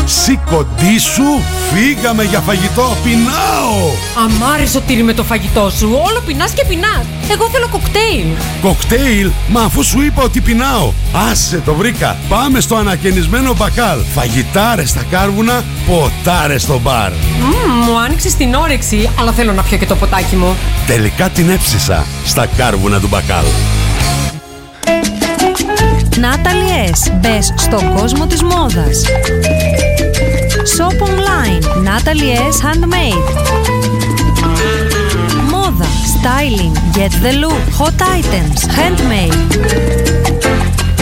Σήκοντή 0.06 0.99
σου, 0.99 1.23
φύγαμε 1.73 2.23
για 2.23 2.39
φαγητό, 2.39 2.97
πεινάω! 3.03 3.89
Αμάρε 4.25 4.65
σωτήρι 4.65 5.03
με 5.03 5.13
το 5.13 5.23
φαγητό 5.23 5.71
σου. 5.77 5.89
Όλο 6.08 6.21
πεινάς 6.25 6.51
και 6.51 6.65
πεινάς. 6.67 7.06
Εγώ 7.32 7.49
θέλω 7.49 7.67
κοκτέιλ. 7.71 8.25
Κοκτέιλ, 8.62 9.32
μα 9.47 9.62
αφού 9.62 9.84
σου 9.84 10.01
είπα 10.01 10.23
ότι 10.23 10.41
πεινάω. 10.41 10.91
Άσε 11.32 11.62
το 11.65 11.73
βρήκα. 11.73 12.17
Πάμε 12.29 12.60
στο 12.60 12.75
ανακαινισμένο 12.75 13.53
μπακάλ. 13.58 13.99
Φαγητάρες 14.13 14.89
στα 14.89 15.03
κάρβουνα, 15.10 15.63
ποτάρες 15.88 16.62
στο 16.62 16.79
μπαρ. 16.79 17.12
Μμμ, 17.12 17.84
μου 17.86 17.99
άνοιξες 17.99 18.36
την 18.36 18.53
όρεξη, 18.53 19.10
αλλά 19.19 19.32
θέλω 19.32 19.53
να 19.53 19.63
πιω 19.63 19.77
και 19.77 19.86
το 19.86 19.95
ποτάκι 19.95 20.36
μου. 20.36 20.56
Τελικά 20.88 21.29
την 21.29 21.49
έψησα 21.49 22.06
στα 22.25 22.45
κάρβουνα 22.45 22.99
του 22.99 23.08
μπακάλ. 23.08 23.45
Natalie 26.15 26.91
S. 26.91 27.12
Μπες 27.19 27.54
στον 27.58 27.95
κόσμο 27.95 28.26
της 28.28 28.43
μόδας. 28.43 29.04
Shop 30.78 31.04
online. 31.08 31.63
Natalie 31.63 32.36
S. 32.52 32.58
Handmade. 32.65 33.23
Μόδα. 35.49 35.86
Styling. 36.13 36.97
Get 36.97 37.12
the 37.23 37.34
look. 37.43 37.63
Hot 37.80 38.02
items. 38.02 38.60
Handmade. 38.78 39.38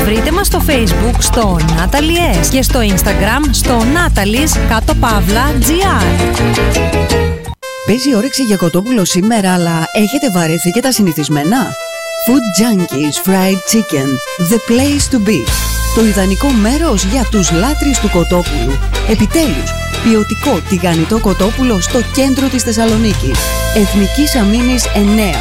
Βρείτε 0.04 0.32
μας 0.32 0.48
στο 0.48 0.62
facebook 0.68 1.16
στο 1.20 1.58
Natalie 1.60 2.44
S. 2.44 2.48
και 2.50 2.62
στο 2.62 2.80
instagram 2.80 3.50
στο 3.52 3.78
Natalie's 3.80 4.58
κάτω 4.70 4.96
παύλα 4.96 5.52
GR. 5.60 6.32
Παίζει 7.86 8.16
όρεξη 8.16 8.44
για 8.44 8.56
κοτόπουλο 8.56 9.06
σήμερα, 9.06 9.54
αλλά 9.54 9.86
έχετε 9.94 10.32
βαρεθεί 10.32 10.70
και 10.70 10.82
τα 10.82 10.92
συνηθισμένα; 10.92 11.58
Food 12.28 12.44
Junkies 12.60 13.18
Fried 13.26 13.60
Chicken. 13.72 14.10
The 14.52 14.60
place 14.70 15.08
to 15.14 15.20
be. 15.28 15.40
Το 15.96 16.06
ιδανικό 16.06 16.48
μέρος 16.48 17.04
για 17.04 17.28
τους 17.32 17.52
λάτρεις 17.52 18.00
του 18.00 18.10
κοτόπουλου. 18.10 18.78
Επιτέλους, 19.10 19.74
ποιοτικό 20.04 20.60
τηγανιτό 20.70 21.20
κοτόπουλο 21.20 21.82
στο 21.82 22.00
κέντρο 22.14 22.48
της 22.48 22.64
Θεσσαλονίκης. 22.64 23.40
Εθνικής 23.76 24.36
Αμήνης 24.36 24.86
9. 24.96 25.36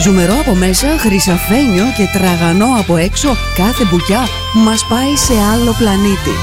Ζουμερό 0.00 0.34
από 0.40 0.54
μέσα, 0.54 0.86
χρυσαφένιο 0.98 1.84
και 1.96 2.08
τραγανό 2.12 2.68
από 2.78 2.96
έξω, 2.96 3.36
κάθε 3.54 3.84
μπουκιά 3.84 4.28
μας 4.54 4.86
πάει 4.88 5.16
σε 5.16 5.34
άλλο 5.52 5.74
πλανήτη. 5.78 6.34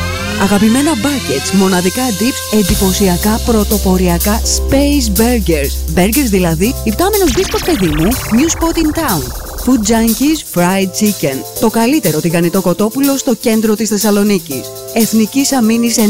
Αγαπημένα 0.41 0.91
buckets, 0.93 1.51
μοναδικά 1.51 2.03
dips, 2.19 2.57
εντυπωσιακά 2.59 3.39
πρωτοποριακά 3.45 4.41
space 4.41 5.19
burgers. 5.19 5.99
Burgers 5.99 6.29
δηλαδή, 6.29 6.75
υπτάμενος 6.83 7.31
μπίσκοτ 7.31 7.63
παιδί 7.65 7.87
μου, 7.87 8.07
new 8.11 8.49
spot 8.57 8.77
in 8.77 8.99
town. 8.99 9.46
Food 9.67 9.83
Junkies 9.91 10.39
Fried 10.53 10.89
Chicken. 10.99 11.35
Το 11.59 11.69
καλύτερο 11.69 12.19
τηγανιτό 12.19 12.61
κοτόπουλο 12.61 13.17
στο 13.17 13.35
κέντρο 13.35 13.75
της 13.75 13.89
Θεσσαλονίκης. 13.89 14.61
Εθνικής 14.93 15.51
Αμήνης 15.51 15.97
9. 15.97 16.01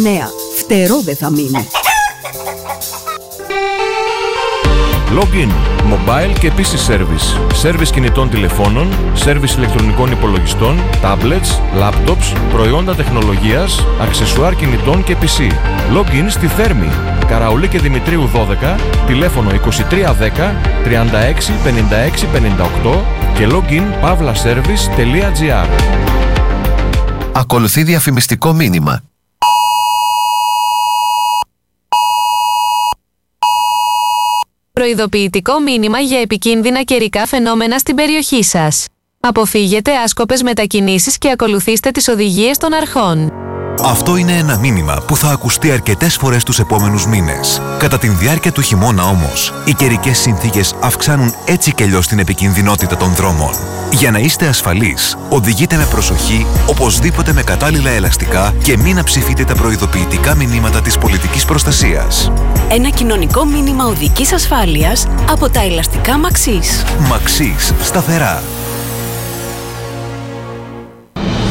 Φτερό 0.58 1.02
δεν 1.02 1.16
θα 1.16 1.30
μείνει. 1.30 1.68
Login, 5.20 5.52
mobile 5.92 6.40
και 6.40 6.52
PC 6.58 6.92
service. 6.92 7.28
Service 7.64 7.88
κινητών 7.94 8.30
τηλεφώνων, 8.30 8.88
service 9.26 9.58
ηλεκτρονικών 9.58 10.12
υπολογιστών, 10.12 10.80
tablets, 11.02 11.82
laptops, 11.82 12.38
προϊόντα 12.52 12.96
τεχνολογίας, 12.96 13.86
αξεσουάρ 14.02 14.56
κινητών 14.56 15.04
και 15.04 15.16
PC. 15.22 15.52
Login 15.98 16.26
στη 16.30 16.48
Θέρμη. 16.48 16.90
Καραουλή 17.28 17.68
και 17.68 17.80
Δημητρίου 17.80 18.30
12, 18.34 18.80
τηλέφωνο 19.08 19.50
2310 19.50 20.56
36 20.86 21.52
56 21.64 22.26
58 22.34 23.17
και 23.38 23.48
login 23.50 24.04
pavlaservice.gr 24.04 25.68
Ακολουθεί 27.34 27.84
διαφημιστικό 27.84 28.54
μήνυμα. 28.54 29.04
Προειδοποιητικό 34.74 35.60
μήνυμα 35.60 36.00
για 36.00 36.20
επικίνδυνα 36.20 36.84
καιρικά 36.84 37.26
φαινόμενα 37.26 37.78
στην 37.78 37.96
περιοχή 37.96 38.44
σας. 38.44 38.86
Αποφύγετε 39.20 39.98
άσκοπες 39.98 40.42
μετακινήσεις 40.42 41.18
και 41.18 41.30
ακολουθήστε 41.32 41.92
τις 41.92 42.08
οδηγίες 42.08 42.58
των 42.58 42.74
αρχών. 42.74 43.32
Αυτό 43.84 44.16
είναι 44.16 44.38
ένα 44.38 44.58
μήνυμα 44.58 44.98
που 45.08 45.18
θα 45.18 45.30
ακουστεί 45.30 45.72
αρκετές 45.72 46.16
φορές 46.16 46.44
τους 46.44 46.60
επόμενους 46.60 47.06
μήνες. 47.06 47.62
Κατά 47.78 47.98
τη 47.98 48.08
διάρκεια 48.08 48.52
του 48.52 48.62
χειμώνα 48.62 49.04
όμως, 49.04 49.54
οι 49.66 49.74
καιρικές 49.74 50.18
συνθήκες 50.18 50.76
αυξάνουν 50.80 51.34
έτσι 51.46 51.74
και 51.74 51.84
αλλιώς 51.84 52.08
την 52.08 52.20
επικινδυνότητα 52.20 52.98
των 52.98 53.14
δρόμων. 53.14 53.54
Για 53.92 54.12
να 54.12 54.20
είστε 54.20 54.48
ασφαλείς, 54.48 55.18
οδηγείτε 55.30 55.76
με 55.76 55.86
προσοχή, 55.86 56.46
οπωσδήποτε 56.66 57.34
με 57.34 57.44
κατάλληλα 57.44 57.90
ελαστικά 57.90 58.54
και 58.64 58.78
μην 58.78 59.00
αψηφείτε 59.00 59.44
τα 59.44 59.54
προειδοποιητικά 59.54 60.36
μηνύματα 60.36 60.82
της 60.82 60.98
πολιτικής 60.98 61.46
προστασίας. 61.46 62.32
Ένα 62.70 62.90
κοινωνικό 62.90 63.46
μήνυμα 63.46 63.86
οδικής 63.86 64.34
ασφάλειας 64.34 65.08
από 65.30 65.50
τα 65.50 65.62
ελαστικά 65.62 66.18
Μαξής. 66.18 66.84
Μαξής, 67.10 67.74
σταθερά. 67.82 68.44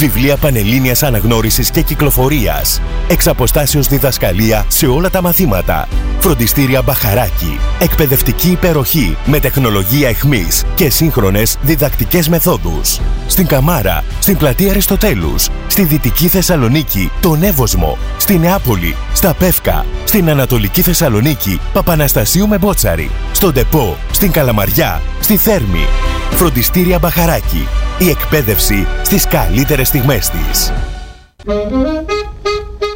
Βιβλία 0.00 0.36
πανελλήνιας 0.36 1.02
αναγνώρισης 1.02 1.70
και 1.70 1.82
κυκλοφορίας. 1.82 2.80
Εξ 3.08 3.26
αποστάσεως 3.26 3.86
διδασκαλία 3.86 4.64
σε 4.68 4.86
όλα 4.86 5.10
τα 5.10 5.22
μαθήματα. 5.22 5.88
Φροντιστήρια 6.18 6.82
Μπαχαράκη. 6.82 7.58
Εκπαιδευτική 7.78 8.50
υπεροχή 8.50 9.16
με 9.26 9.40
τεχνολογία 9.40 10.08
εχμής 10.08 10.64
και 10.74 10.90
σύγχρονες 10.90 11.56
διδακτικές 11.62 12.28
μεθόδους. 12.28 13.00
Στην 13.26 13.46
Καμάρα, 13.46 14.04
στην 14.20 14.36
πλατεία 14.36 14.70
Αριστοτέλους, 14.70 15.48
στη 15.70 15.84
Δυτική 15.84 16.28
Θεσσαλονίκη, 16.28 17.10
τον 17.20 17.42
Εύωσμο, 17.42 17.98
στη 18.18 18.38
Νεάπολη, 18.38 18.96
στα 19.12 19.34
Πεύκα, 19.34 19.86
στην 20.04 20.30
Ανατολική 20.30 20.82
Θεσσαλονίκη, 20.82 21.60
Παπαναστασίου 21.72 22.48
με 22.48 22.58
Μπότσαρη, 22.58 23.10
στον 23.32 23.52
Τεπό, 23.52 23.96
στην 24.12 24.30
Καλαμαριά, 24.30 25.00
στη 25.20 25.36
Θέρμη. 25.36 25.86
Φροντιστήρια 26.30 26.98
Μπαχαράκη. 26.98 27.68
Η 27.98 28.08
εκπαίδευση 28.08 28.86
στις 29.02 29.26
καλύτερες 29.26 29.88
στιγμές 29.88 30.28
της. 30.28 30.72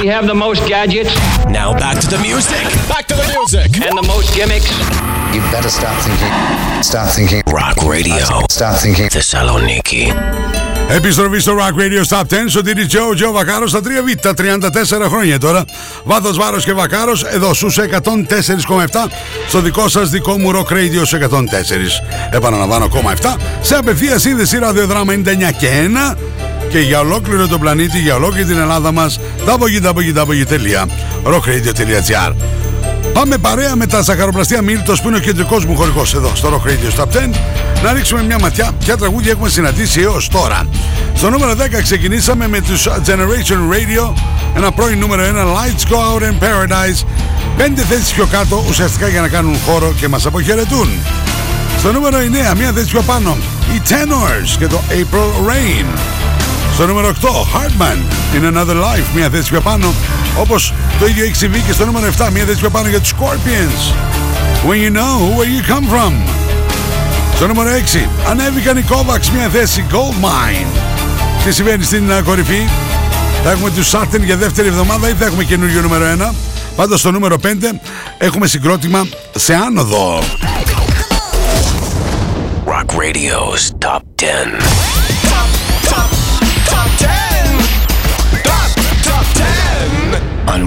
We 0.00 0.06
have 0.06 0.26
the 0.26 0.34
most 0.34 0.66
gadgets. 0.66 1.12
Now 1.58 1.68
back 1.84 1.96
to 2.00 2.08
the 2.14 2.20
music. 2.28 2.64
Back 2.88 3.06
to 3.10 3.14
the 3.20 3.26
music. 3.36 3.68
And 3.86 3.94
the 4.00 4.06
most 4.14 4.28
gimmicks. 4.34 4.70
You 5.34 5.40
better 5.54 5.72
start 5.78 5.96
thinking. 6.06 6.32
Start 6.82 7.08
thinking. 7.16 7.42
Rock 7.60 7.76
Radio. 7.94 8.24
Start 8.48 8.76
thinking. 8.84 9.08
Θεσσαλονίκη. 9.10 10.12
Επιστροφή 10.88 11.38
στο 11.38 11.56
Rock 11.58 11.80
Radio 11.80 12.04
Stop 12.08 12.22
10. 12.22 12.24
Σωτήρι 12.48 12.86
Τζο, 12.86 13.14
Τζο 13.14 13.32
Βακάρο 13.32 13.66
στα 13.66 13.80
3Β. 13.84 14.30
34 14.34 15.08
χρόνια 15.08 15.38
τώρα. 15.38 15.64
Βάθο 16.04 16.32
Βάρο 16.32 16.58
και 16.58 16.72
Βακάρο 16.72 17.12
εδώ 17.32 17.54
στου 17.54 17.70
104,7. 17.70 19.10
Στο 19.48 19.60
δικό 19.60 19.88
σα 19.88 20.02
δικό 20.02 20.38
μου 20.38 20.50
Rock 20.54 20.72
Radio 20.72 21.02
σε 21.02 21.16
104. 21.16 22.02
Επαναλαμβάνω, 22.30 22.88
7. 23.22 23.36
Σε 23.60 23.74
απευθεία 23.74 24.18
σύνδεση 24.18 24.58
ραδιοδράμα 24.58 25.12
99 25.12 25.52
και 25.58 25.68
1 25.68 26.16
και 26.68 26.78
για 26.78 27.00
ολόκληρο 27.00 27.46
τον 27.46 27.60
πλανήτη, 27.60 27.98
για 27.98 28.14
ολόκληρη 28.14 28.44
την 28.44 28.58
Ελλάδα 28.58 28.92
μας 28.92 29.20
www.rockradio.gr 29.46 32.32
Πάμε 33.12 33.38
παρέα 33.38 33.76
με 33.76 33.86
τα 33.86 34.00
ζαχαροπλαστεία 34.00 34.62
Μίλτος 34.62 35.00
που 35.00 35.08
είναι 35.08 35.16
ο 35.16 35.20
κεντρικός 35.20 35.64
μου 35.64 35.76
χωρικός 35.76 36.14
εδώ 36.14 36.32
στο 36.34 36.48
Rock 36.48 36.62
Radio 36.68 36.90
Stop 36.98 37.04
10 37.04 37.06
να 37.82 37.92
ρίξουμε 37.92 38.22
μια 38.22 38.38
ματιά 38.40 38.70
ποια 38.78 38.96
τραγούδια 38.96 39.30
έχουμε 39.30 39.48
συναντήσει 39.48 40.00
έως 40.00 40.28
τώρα. 40.28 40.68
Στο 41.14 41.30
νούμερο 41.30 41.52
10 41.52 41.54
ξεκινήσαμε 41.82 42.48
με 42.48 42.60
τους 42.60 42.88
Generation 42.88 43.72
Radio 43.72 44.12
ένα 44.56 44.72
πρώην 44.72 44.98
νούμερο 44.98 45.22
1 45.22 45.26
Lights 45.26 45.84
Go 45.92 45.96
Out 45.96 46.22
in 46.22 46.38
Paradise 46.44 47.04
πέντε 47.56 47.82
θέσεις 47.82 48.12
πιο 48.12 48.26
κάτω 48.26 48.64
ουσιαστικά 48.68 49.08
για 49.08 49.20
να 49.20 49.28
κάνουν 49.28 49.56
χώρο 49.66 49.94
και 50.00 50.08
μας 50.08 50.26
αποχαιρετούν. 50.26 50.88
Στο 51.78 51.92
νούμερο 51.92 52.18
9 52.52 52.56
μια 52.56 52.72
θέση 52.72 52.86
πιο 52.86 53.02
πάνω 53.02 53.36
οι 53.74 53.80
Tenors 53.88 54.56
και 54.58 54.66
το 54.66 54.80
April 54.88 55.48
Rain. 55.48 55.86
Στο 56.78 56.86
νούμερο 56.86 57.12
8, 57.20 57.26
Hartman 57.26 57.98
in 58.36 58.54
Another 58.54 58.76
Life, 58.76 59.04
μια 59.14 59.28
θέση 59.28 59.50
πιο 59.50 59.60
πάνω. 59.60 59.94
Όπως 60.38 60.74
το 60.98 61.06
ίδιο 61.06 61.24
έχει 61.24 61.34
συμβεί 61.34 61.60
και 61.60 61.72
στο 61.72 61.84
νούμερο 61.84 62.12
7, 62.18 62.28
μια 62.32 62.44
θέση 62.44 62.58
πιο 62.58 62.70
πάνω 62.70 62.88
για 62.88 63.00
τους 63.00 63.12
Scorpions. 63.12 63.94
When 64.68 64.76
you 64.76 64.96
know 64.96 65.38
where 65.38 65.48
you 65.48 65.72
come 65.72 65.86
from. 65.94 66.12
Στο 67.34 67.46
νούμερο 67.46 67.70
6, 67.94 68.08
ανέβηκαν 68.28 68.76
οι 68.76 68.84
Kovacs, 68.88 69.28
μια 69.34 69.48
θέση 69.48 69.84
Gold 69.90 70.24
Mine. 70.24 70.66
Τι 71.44 71.52
συμβαίνει 71.52 71.84
στην 71.84 72.10
uh, 72.10 72.22
κορυφή; 72.24 72.68
Θα 73.44 73.50
έχουμε 73.50 73.70
τους 73.70 73.90
Saturn 73.90 74.22
για 74.24 74.36
δεύτερη 74.36 74.68
εβδομάδα 74.68 75.08
ή 75.08 75.12
θα 75.12 75.24
έχουμε 75.24 75.44
καινούριο 75.44 75.80
νούμερο 75.80 76.04
1. 76.30 76.34
Πάντως 76.76 77.00
στο 77.00 77.10
νούμερο 77.10 77.36
5 77.42 77.46
έχουμε 78.18 78.46
συγκρότημα 78.46 79.06
σε 79.34 79.54
άνοδο. 79.54 80.18
Rock 82.66 82.96
Radio's 82.96 83.70
Top 83.84 84.02
10. 84.16 84.97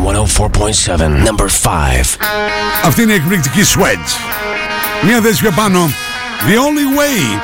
104.7, 0.05 1.25
number 1.25 1.47
5. 1.47 2.17
Αυτή 2.83 3.01
είναι 3.01 3.11
η 3.11 3.15
εκπληκτική 3.15 3.61
Swedge. 3.61 4.11
Μια 5.05 5.21
θέση 5.21 5.41
πιο 5.41 5.51
πάνω. 5.51 5.89
The 6.47 6.55
only 6.55 6.87
way 6.99 7.39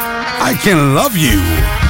I 0.50 0.68
can 0.68 0.96
love 0.96 1.16
you. 1.16 1.87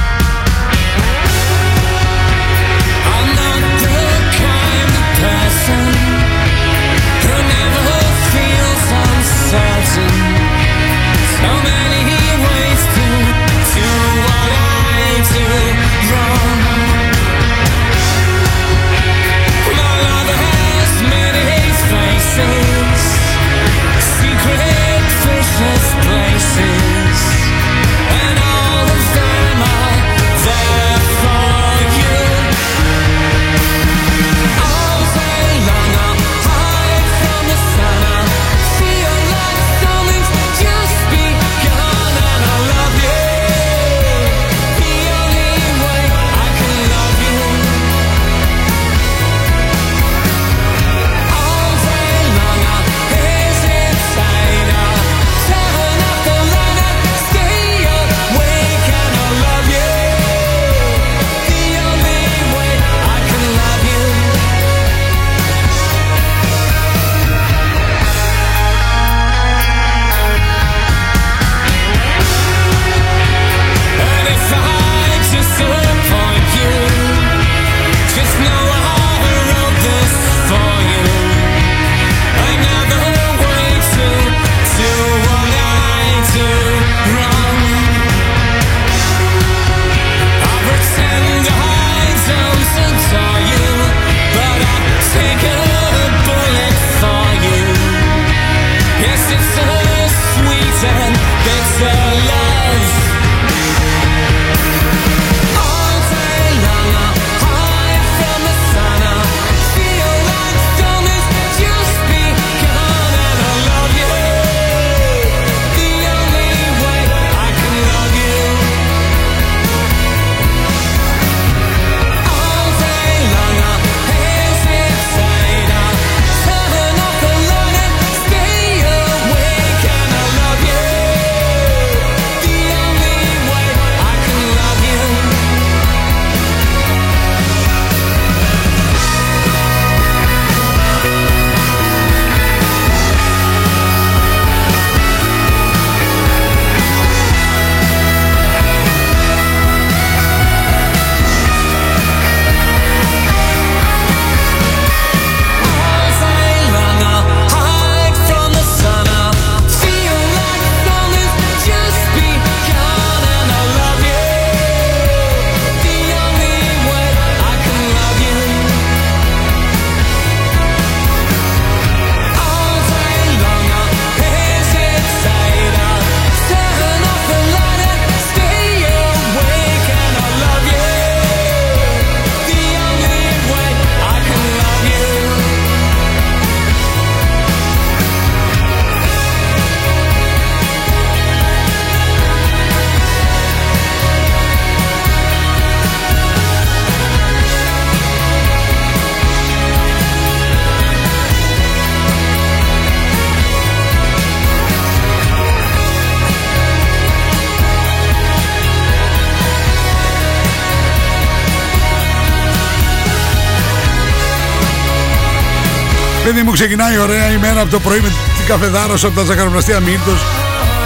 Παιδί 216.38 216.50
μου 216.50 216.56
ξεκινάει 216.56 216.98
ωραία 216.98 217.30
ημέρα 217.32 217.60
από 217.60 217.70
το 217.70 217.80
πρωί 217.80 218.00
με 218.00 218.08
την 218.08 218.46
καφεδάρωση 218.46 219.06
από 219.06 219.14
τα 219.14 219.24
ζαχαροπλαστεία 219.24 219.80
Μίλτος. 219.80 220.20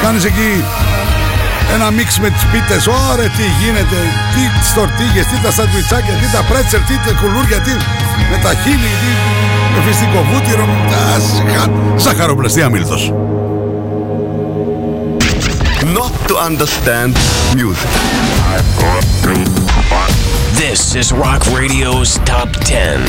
Κάνεις 0.02 0.24
εκεί 0.24 0.64
ένα 1.74 1.90
μίξ 1.90 2.18
με 2.18 2.28
τις 2.30 2.44
πίτες. 2.52 2.86
Ωραία 2.86 3.28
τι 3.38 3.44
γίνεται. 3.60 3.98
Τι 4.34 4.40
τις 4.60 4.72
τορτίγες, 4.74 5.26
τι 5.26 5.36
τα 5.44 5.50
σαντουιτσάκια, 5.50 6.14
τι 6.20 6.26
τα 6.36 6.42
πρέτσελ, 6.50 6.80
τι 6.88 6.94
τα 7.06 7.12
κουλούρια, 7.20 7.58
τι 7.60 7.70
με 8.30 8.38
τα 8.42 8.52
χείλη, 8.62 8.92
τι 9.02 9.10
με 9.74 9.80
φυστικό 9.86 10.26
βούτυρο. 10.32 10.64
Τα 10.90 11.02
ζαχα- 11.18 11.72
Ζαχαροπλαστεία 11.96 12.68
Μίλτος. 12.68 13.12
Not 15.98 16.12
to 16.30 16.34
understand 16.50 17.12
music. 17.60 17.92
This 20.62 20.80
is 21.00 21.06
Rock 21.24 21.42
Radio's 21.60 22.10
Top 22.30 22.50
10. 22.70 23.00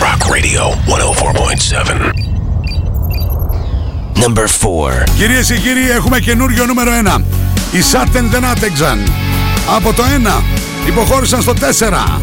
Rock 0.00 0.22
Radio 0.34 0.62
104.7. 0.86 2.12
Number 4.14 4.46
4. 4.46 5.04
Κυρίες 5.16 5.46
και 5.46 5.56
κύριοι, 5.56 5.90
έχουμε 5.90 6.18
καινούριο 6.18 6.66
νούμερο 6.66 6.90
1. 7.16 7.22
Οι 7.72 7.82
Σάτεν 7.82 8.30
δεν 8.30 8.44
άτεξαν. 8.44 9.12
Από 9.76 9.92
το 9.92 10.02
1 10.02 10.42
υποχώρησαν 10.86 11.42
στο 11.42 11.52
4. 11.52 12.20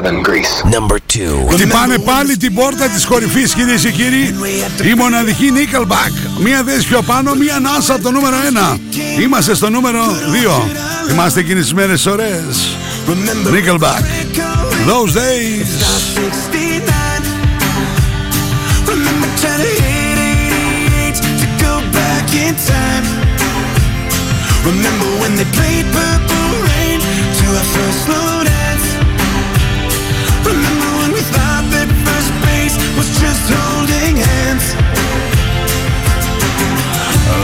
Number 0.00 0.96
πάλι 2.04 2.36
την 2.36 2.54
πόρτα 2.54 2.88
της 2.88 3.06
κορυφής 3.06 3.54
κυρίες 3.54 3.82
και 3.82 3.90
κύριοι. 3.90 4.34
Η 4.90 4.94
μοναδική 4.94 5.52
Nickelback. 5.54 6.42
Μία 6.42 6.62
θέση 6.66 6.86
πιο 6.86 7.02
πάνω, 7.02 7.34
μία 7.34 7.56
ανάσα 7.56 7.94
από 7.94 8.02
το 8.02 8.10
νούμερο 8.10 8.36
ένα. 8.46 8.78
Είμαστε 9.20 9.54
στο 9.54 9.70
νούμερο 9.70 10.04
2 10.32 11.12
Είμαστε 11.12 11.40
εκείνες 11.40 11.62
τις 11.62 11.74
μέρες 11.74 12.08
Nickelback. 13.54 14.04
Those 14.86 15.12
days. 15.14 15.68
Remember 24.70 25.10
when 25.22 25.32
they 25.38 25.48
played 25.58 25.86
Purple 25.96 26.50
Rain 26.68 26.98
To 27.38 27.46
our 27.58 27.68
first 27.74 28.08
love; 28.08 28.39
just 33.20 33.52
holding 33.52 34.16
hands. 34.16 34.72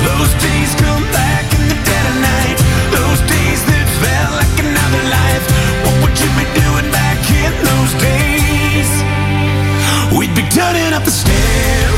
Those 0.09 0.33
days 0.41 0.73
come 0.81 1.05
back 1.13 1.45
in 1.53 1.69
the 1.69 1.77
dead 1.89 2.05
of 2.13 2.17
night. 2.33 2.59
Those 2.97 3.21
days 3.29 3.61
that 3.69 3.87
felt 4.01 4.33
like 4.41 4.57
another 4.57 5.03
life. 5.13 5.45
What 5.85 5.97
would 6.03 6.17
you 6.17 6.31
be 6.41 6.47
doing 6.57 6.89
back 6.91 7.21
in 7.29 7.53
those 7.61 7.93
days? 8.01 8.89
We'd 10.17 10.35
be 10.35 10.49
turning 10.49 10.97
up 10.97 11.05
the 11.05 11.13
stairs. 11.13 11.96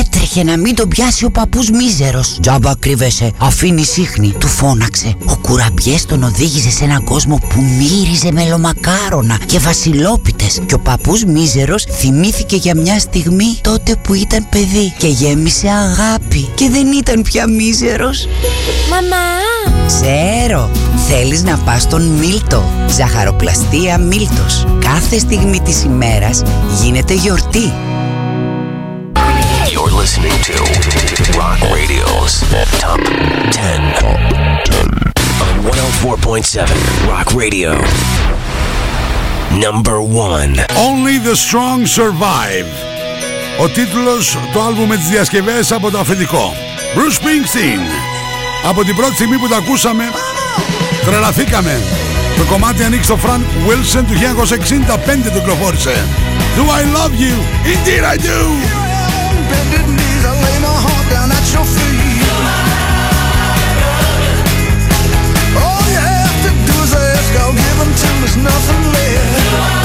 έτρεχε 0.00 0.42
να 0.42 0.56
μην 0.56 0.74
τον 0.74 0.88
πιάσει 0.88 1.24
ο 1.24 1.30
παππούς 1.30 1.70
μίζερος. 1.70 2.38
Τζάμπα 2.40 2.74
κρύβεσαι, 2.78 3.32
αφήνει 3.38 3.84
σύχνη, 3.84 4.34
του 4.38 4.46
φώναξε. 4.46 5.14
Ο 5.24 5.36
κουραμπιές 5.36 6.04
τον 6.04 6.22
οδήγησε 6.22 6.70
σε 6.70 6.84
έναν 6.84 7.04
κόσμο 7.04 7.40
που 7.48 7.62
μύριζε 7.62 8.32
μελομακάρονα 8.32 9.38
και 9.46 9.58
βασιλόπιτες 9.58 10.60
και 10.66 10.74
ο 10.74 10.78
παππούς 10.78 11.24
μίζερος 11.24 11.84
θυμήθηκε 11.90 12.56
για 12.56 12.74
μια 12.74 12.98
στιγμή 12.98 13.58
τότε 13.60 13.96
που 14.02 14.14
ήταν 14.14 14.48
παιδί 14.48 14.94
και 14.98 15.06
γέμισε 15.06 15.68
αγάπη 15.68 16.48
και 16.54 16.68
δεν 16.70 16.92
ήταν 16.92 17.22
πια 17.22 17.46
μίζερος. 17.46 18.28
Μαμά! 18.90 19.24
Ξέρω! 19.86 20.70
Θέλεις 21.08 21.42
να 21.42 21.56
πας 21.56 21.82
στον 21.82 22.02
Μίλτο. 22.02 22.64
Ζαχαροπλαστία 22.88 23.98
Μίλτος. 23.98 24.66
Κάθε 24.80 25.18
στιγμή 25.18 25.60
της 25.60 25.82
ημέρας 25.82 26.42
γίνεται 26.82 27.14
γιορτή 27.14 27.72
listening 30.04 30.38
to 30.42 30.52
Rock 31.40 31.58
Radio's 31.72 32.34
Top 32.78 33.00
10. 33.00 33.80
On 35.44 35.54
104.7 35.64 37.08
Rock 37.08 37.32
Radio. 37.32 37.72
Number 39.66 40.02
1. 40.02 40.56
Only 40.76 41.16
the 41.16 41.34
strong 41.34 41.86
survive. 41.86 42.66
Ο 43.60 43.68
τίτλος 43.68 44.38
του 44.52 44.60
άλμπου 44.60 44.86
με 44.86 44.96
τις 44.96 45.08
διασκευές 45.08 45.72
από 45.72 45.90
το 45.90 45.98
αφεντικό. 45.98 46.54
Bruce 46.94 47.16
Springsteen. 47.18 47.80
Από 48.68 48.84
την 48.84 48.96
πρώτη 48.96 49.14
στιγμή 49.14 49.38
που 49.38 49.48
τα 49.48 49.56
ακούσαμε, 49.56 50.04
τρελαθήκαμε. 51.04 51.80
Το 52.36 52.44
κομμάτι 52.44 52.84
ανοίξει 52.84 53.08
το 53.08 53.18
Frank 53.24 53.68
Wilson 53.68 54.04
του 54.06 54.14
1965 54.14 55.30
του 55.32 55.38
κυκλοφόρησε. 55.38 56.06
Do 56.56 56.62
I 56.62 56.82
love 56.98 57.14
you? 57.14 57.34
Indeed 57.72 58.04
I 58.04 58.16
do! 58.16 58.83
nothing 68.36 68.92
left. 68.92 69.83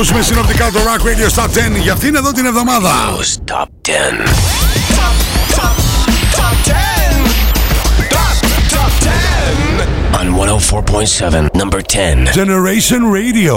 Ακούσουμε 0.00 0.22
συνοπτικά 0.22 0.70
το 0.70 0.78
Rock 0.78 1.00
Radio 1.00 1.28
Top 1.38 1.48
10 1.76 1.80
για 1.82 1.92
αυτήν 1.92 2.14
εδώ 2.14 2.32
την 2.32 2.46
εβδομάδα. 2.46 2.90
Top 3.44 3.66
10. 3.82 3.90
On 10.20 10.26
104.7, 10.34 11.54
number 11.54 11.80
10. 11.82 12.26
Generation 12.32 13.02
Radio. 13.20 13.56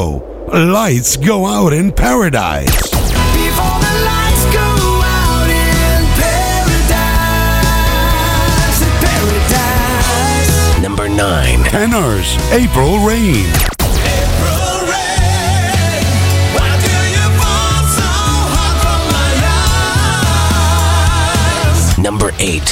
Lights 0.51 1.15
go 1.29 1.37
out 1.57 1.73
in 1.79 1.91
paradise. 1.91 2.77
Before 3.41 3.77
the 3.85 3.93
lights 4.09 4.43
go 4.59 4.69
out 5.17 5.49
in 5.49 5.99
paradise, 6.23 7.61
paradise. 9.05 10.53
Number 10.87 11.07
9. 11.07 11.63
Tenors. 11.75 12.27
April 12.61 12.93
Rain. 13.09 13.70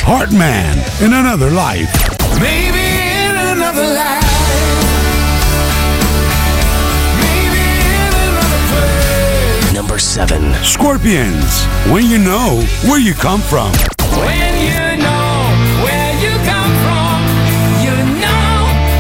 Heartman. 0.01 0.77
In 1.01 1.13
another 1.13 1.51
life. 1.51 1.91
Maybe 2.41 2.79
in 2.79 3.35
another 3.35 3.87
life. 3.93 4.23
Number 9.73 9.99
7. 9.99 10.53
Scorpions. 10.63 11.65
When 11.91 12.05
you 12.07 12.17
know 12.17 12.61
where 12.83 12.99
you 12.99 13.13
come 13.13 13.41
from. 13.41 13.71
When 14.23 14.53
you 14.59 14.97
know 15.03 15.31
where 15.83 16.13
you 16.23 16.33
come 16.47 16.73
from, 16.83 17.19
you 17.83 17.95
know 18.23 18.53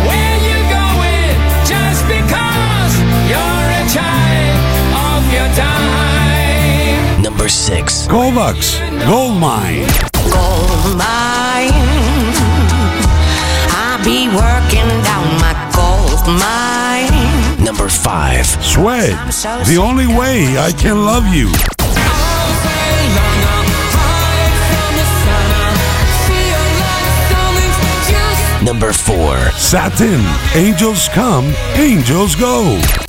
where 0.07 0.37
you're 0.47 0.69
going. 0.69 1.35
Just 1.65 2.03
because 2.07 2.93
you're 3.31 3.67
a 3.81 3.85
child 3.89 4.59
of 5.07 5.21
your 5.33 5.49
time. 5.55 7.21
Number 7.21 7.49
6. 7.49 8.07
gold 8.07 8.33
Kovacs. 8.33 8.79
Gold 9.07 9.39
Mine. 9.39 10.18
Mine. 10.97 11.73
I'll 13.75 14.03
be 14.03 14.27
working 14.27 14.89
down 15.03 15.27
my 15.43 15.53
gold 15.75 16.25
mine. 16.27 17.63
Number 17.63 17.89
5. 17.89 18.45
Sweat. 18.63 19.11
The 19.65 19.77
only 19.77 20.07
way 20.07 20.57
I 20.57 20.71
can 20.71 21.05
love 21.05 21.27
you. 21.27 21.51
Number 28.63 28.93
4. 28.93 29.51
Satin. 29.57 30.21
Angels 30.53 31.09
come, 31.09 31.45
angels 31.75 32.35
go. 32.35 33.08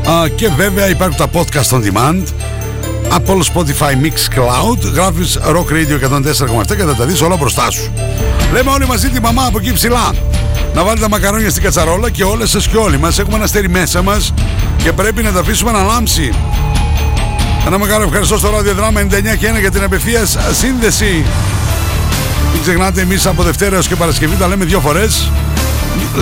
Α, 0.08 0.28
και 0.28 0.48
βέβαια 0.48 0.88
υπάρχουν 0.88 1.16
τα 1.16 1.28
podcast 1.32 1.70
on 1.76 1.82
demand. 1.82 2.22
Apple, 3.16 3.42
Spotify, 3.54 3.92
Mix 4.04 4.38
Cloud. 4.38 4.78
Γράφεις 4.94 5.38
Rock 5.44 5.72
Radio 5.72 5.98
104,7 5.98 6.76
και 6.76 6.82
θα 6.82 6.94
τα 6.94 7.04
δεις 7.04 7.20
όλα 7.20 7.36
μπροστά 7.36 7.70
σου. 7.70 7.92
Λέμε 8.52 8.70
όλοι 8.70 8.86
μαζί 8.86 9.08
τη 9.08 9.20
μαμά 9.20 9.44
από 9.46 9.58
εκεί 9.58 9.72
ψηλά. 9.72 10.12
Να 10.74 10.84
βάλει 10.84 11.00
τα 11.00 11.08
μακαρόνια 11.08 11.50
στην 11.50 11.62
κατσαρόλα 11.62 12.10
και 12.10 12.24
όλες 12.24 12.50
σας 12.50 12.68
και 12.68 12.76
όλοι 12.76 12.98
μας 12.98 13.18
έχουμε 13.18 13.34
ένα 13.34 13.44
αστέρι 13.44 13.68
μέσα 13.68 14.02
μας 14.02 14.34
και 14.76 14.92
πρέπει 14.92 15.22
να 15.22 15.32
τα 15.32 15.40
αφήσουμε 15.40 15.70
να 15.70 15.82
λάμψει. 15.82 16.32
Ένα 17.66 17.78
μεγάλο 17.78 18.04
ευχαριστώ 18.04 18.38
στο 18.38 18.50
ράδιο 18.50 18.74
δράμα 18.74 19.00
99 19.00 19.36
και 19.38 19.48
1 19.56 19.60
για 19.60 19.70
την 19.70 19.82
απευθείας 19.82 20.36
σύνδεση. 20.52 21.24
Μην 22.52 22.62
ξεχνάτε 22.62 23.00
εμείς 23.00 23.26
από 23.26 23.42
Δευτέρα 23.42 23.74
έως 23.74 23.86
και 23.86 23.96
Παρασκευή 23.96 24.36
τα 24.36 24.48
λέμε 24.48 24.64
δύο 24.64 24.80
φορές. 24.80 25.30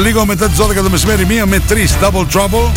Λίγο 0.03 0.27
μετά 0.27 0.49
τις 0.49 0.59
12 0.59 0.83
το 0.83 0.91
μεσημέρι, 0.91 1.27
μία 1.27 1.47
με 1.47 1.59
τρεις 1.59 1.95
Double 2.03 2.27
Trouble. 2.39 2.71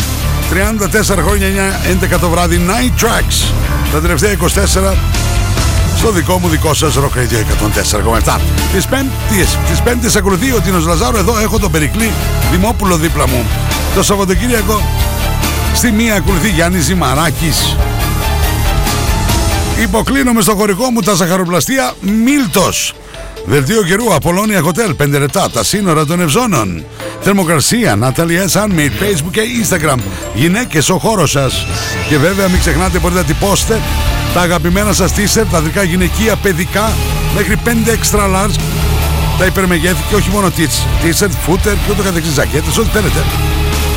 34 0.50 1.22
χρόνια 1.22 1.46
9, 1.46 2.16
11 2.16 2.18
το 2.20 2.28
βράδυ 2.28 2.60
Night 2.68 3.04
Tracks. 3.04 3.52
Τα 3.94 4.00
τελευταία 4.00 4.32
24 4.32 4.96
στο 5.96 6.10
δικό 6.10 6.38
μου 6.38 6.48
δικό 6.48 6.74
σας 6.74 6.94
Rock 6.98 7.18
Radio 7.18 7.38
104,7. 8.24 8.40
Τις 8.72 8.86
πέμπτες, 8.86 9.58
τις 9.68 9.80
πέμπτες 9.84 10.16
ακολουθεί 10.16 10.52
ο 10.52 10.60
Τίνος 10.60 10.86
Λαζάρου. 10.86 11.16
Εδώ 11.16 11.38
έχω 11.38 11.58
τον 11.58 11.70
Περικλή 11.70 12.12
Δημόπουλο 12.50 12.96
δίπλα 12.96 13.28
μου. 13.28 13.46
Το 13.94 14.02
Σαββατοκύριακο 14.02 14.80
στη 15.74 15.90
μία 15.90 16.14
ακολουθεί 16.14 16.48
Γιάννης 16.48 16.84
Ζημαράκης. 16.84 17.76
Υποκλίνομαι 19.82 20.40
στο 20.40 20.54
χωρικό 20.54 20.90
μου 20.90 21.00
τα 21.00 21.14
ζαχαροπλαστεία 21.14 21.92
Μίλτος. 22.00 22.94
Δελτίο 23.46 23.82
καιρού, 23.82 24.14
Απολώνια 24.14 24.62
Hotel, 24.64 24.96
5 25.02 25.08
λεπτά, 25.08 25.50
τα 25.50 25.64
σύνορα 25.64 26.06
των 26.06 26.20
Ευζώνων. 26.20 26.84
Θερμοκρασία, 27.20 27.98
Natalia 28.02 28.46
Sunmade, 28.52 29.02
Facebook 29.02 29.30
και 29.30 29.40
Instagram. 29.62 29.98
Γυναίκες, 30.34 30.88
ο 30.88 30.98
χώρος 30.98 31.30
σας. 31.30 31.66
Και 32.08 32.18
βέβαια 32.18 32.48
μην 32.48 32.60
ξεχνάτε 32.60 32.98
μπορείτε 32.98 33.20
να 33.20 33.26
τυπώσετε 33.26 33.80
τα 34.34 34.40
αγαπημένα 34.40 34.92
σας 34.92 35.12
t-shirt, 35.12 35.46
τα 35.50 35.60
δικά 35.60 35.82
γυναικεία, 35.82 36.36
παιδικά, 36.36 36.92
μέχρι 37.34 37.56
5 37.64 37.90
extra 37.92 38.20
large. 38.20 38.54
Τα 39.38 39.44
υπερμεγέθη 39.44 40.02
και 40.08 40.14
όχι 40.14 40.30
μόνο 40.30 40.52
t- 40.56 40.60
t-shirt, 41.04 41.30
footer 41.46 41.74
και 41.86 41.90
ούτω 41.90 42.02
καθεξής 42.02 42.32
ζακέτες, 42.32 42.78
ό,τι 42.78 42.88
θέλετε. 42.88 43.24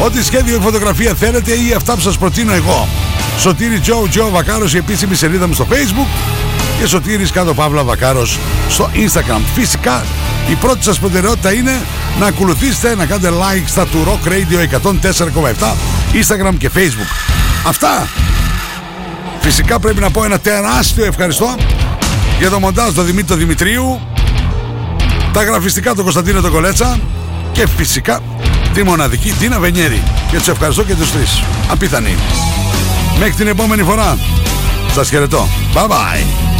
Ό,τι 0.05 0.23
σχέδιο 0.23 0.55
ή 0.55 0.59
φωτογραφία 0.61 1.13
θέλετε 1.13 1.51
ή 1.51 1.73
αυτά 1.75 1.93
που 1.93 2.01
σας 2.01 2.17
προτείνω 2.17 2.53
εγώ. 2.53 2.87
Σωτήρι 3.39 3.79
Τζο 3.79 4.07
Τζο 4.09 4.29
Βακάρος, 4.29 4.73
η 4.73 4.77
επίσημη 4.77 5.15
σελίδα 5.15 5.47
μου 5.47 5.53
στο 5.53 5.67
facebook 5.69 6.07
και 6.79 6.87
Σωτήρης 6.87 7.31
κάτω 7.31 7.53
Παύλα 7.53 7.83
Βακάρος 7.83 8.39
στο 8.69 8.89
Instagram. 8.93 9.41
Φυσικά 9.55 10.03
η 10.49 10.53
πρώτη 10.53 10.83
σας 10.83 10.99
προτεραιότητα 10.99 11.53
είναι 11.53 11.81
να 12.19 12.25
ακολουθήσετε, 12.25 12.95
να 12.95 13.05
κάνετε 13.05 13.29
like 13.29 13.63
στα 13.65 13.85
του 13.85 14.03
Rock 14.07 14.27
Radio 14.27 14.79
104,7 14.83 15.73
Instagram 16.13 16.53
και 16.57 16.69
Facebook. 16.75 17.11
Αυτά! 17.67 18.07
Φυσικά 19.39 19.79
πρέπει 19.79 19.99
να 19.99 20.09
πω 20.09 20.23
ένα 20.23 20.39
τεράστιο 20.39 21.05
ευχαριστώ 21.05 21.55
για 22.39 22.49
το 22.49 22.59
μοντάζ 22.59 22.93
του 22.93 23.01
Δημήτρη 23.01 23.33
του 23.33 23.35
Δημητρίου, 23.35 23.99
τα 25.33 25.43
γραφιστικά 25.43 25.95
του 25.95 26.03
Κωνσταντίνο 26.03 26.41
τον 26.41 26.51
Κολέτσα 26.51 26.99
και 27.51 27.67
φυσικά 27.77 28.19
τη 28.73 28.83
μοναδική 28.83 29.31
Τίνα 29.39 29.59
Βενιέρη. 29.59 30.03
Και 30.31 30.37
τους 30.37 30.47
ευχαριστώ 30.47 30.83
και 30.83 30.93
τους 30.93 31.11
τρεις. 31.11 31.43
Απίθανοι. 31.71 32.15
Μέχρι 33.19 33.33
την 33.33 33.47
επόμενη 33.47 33.83
φορά. 33.83 34.17
Σας 34.93 35.09
χαιρετώ. 35.09 35.47
Bye 35.73 35.87
bye. 35.87 36.56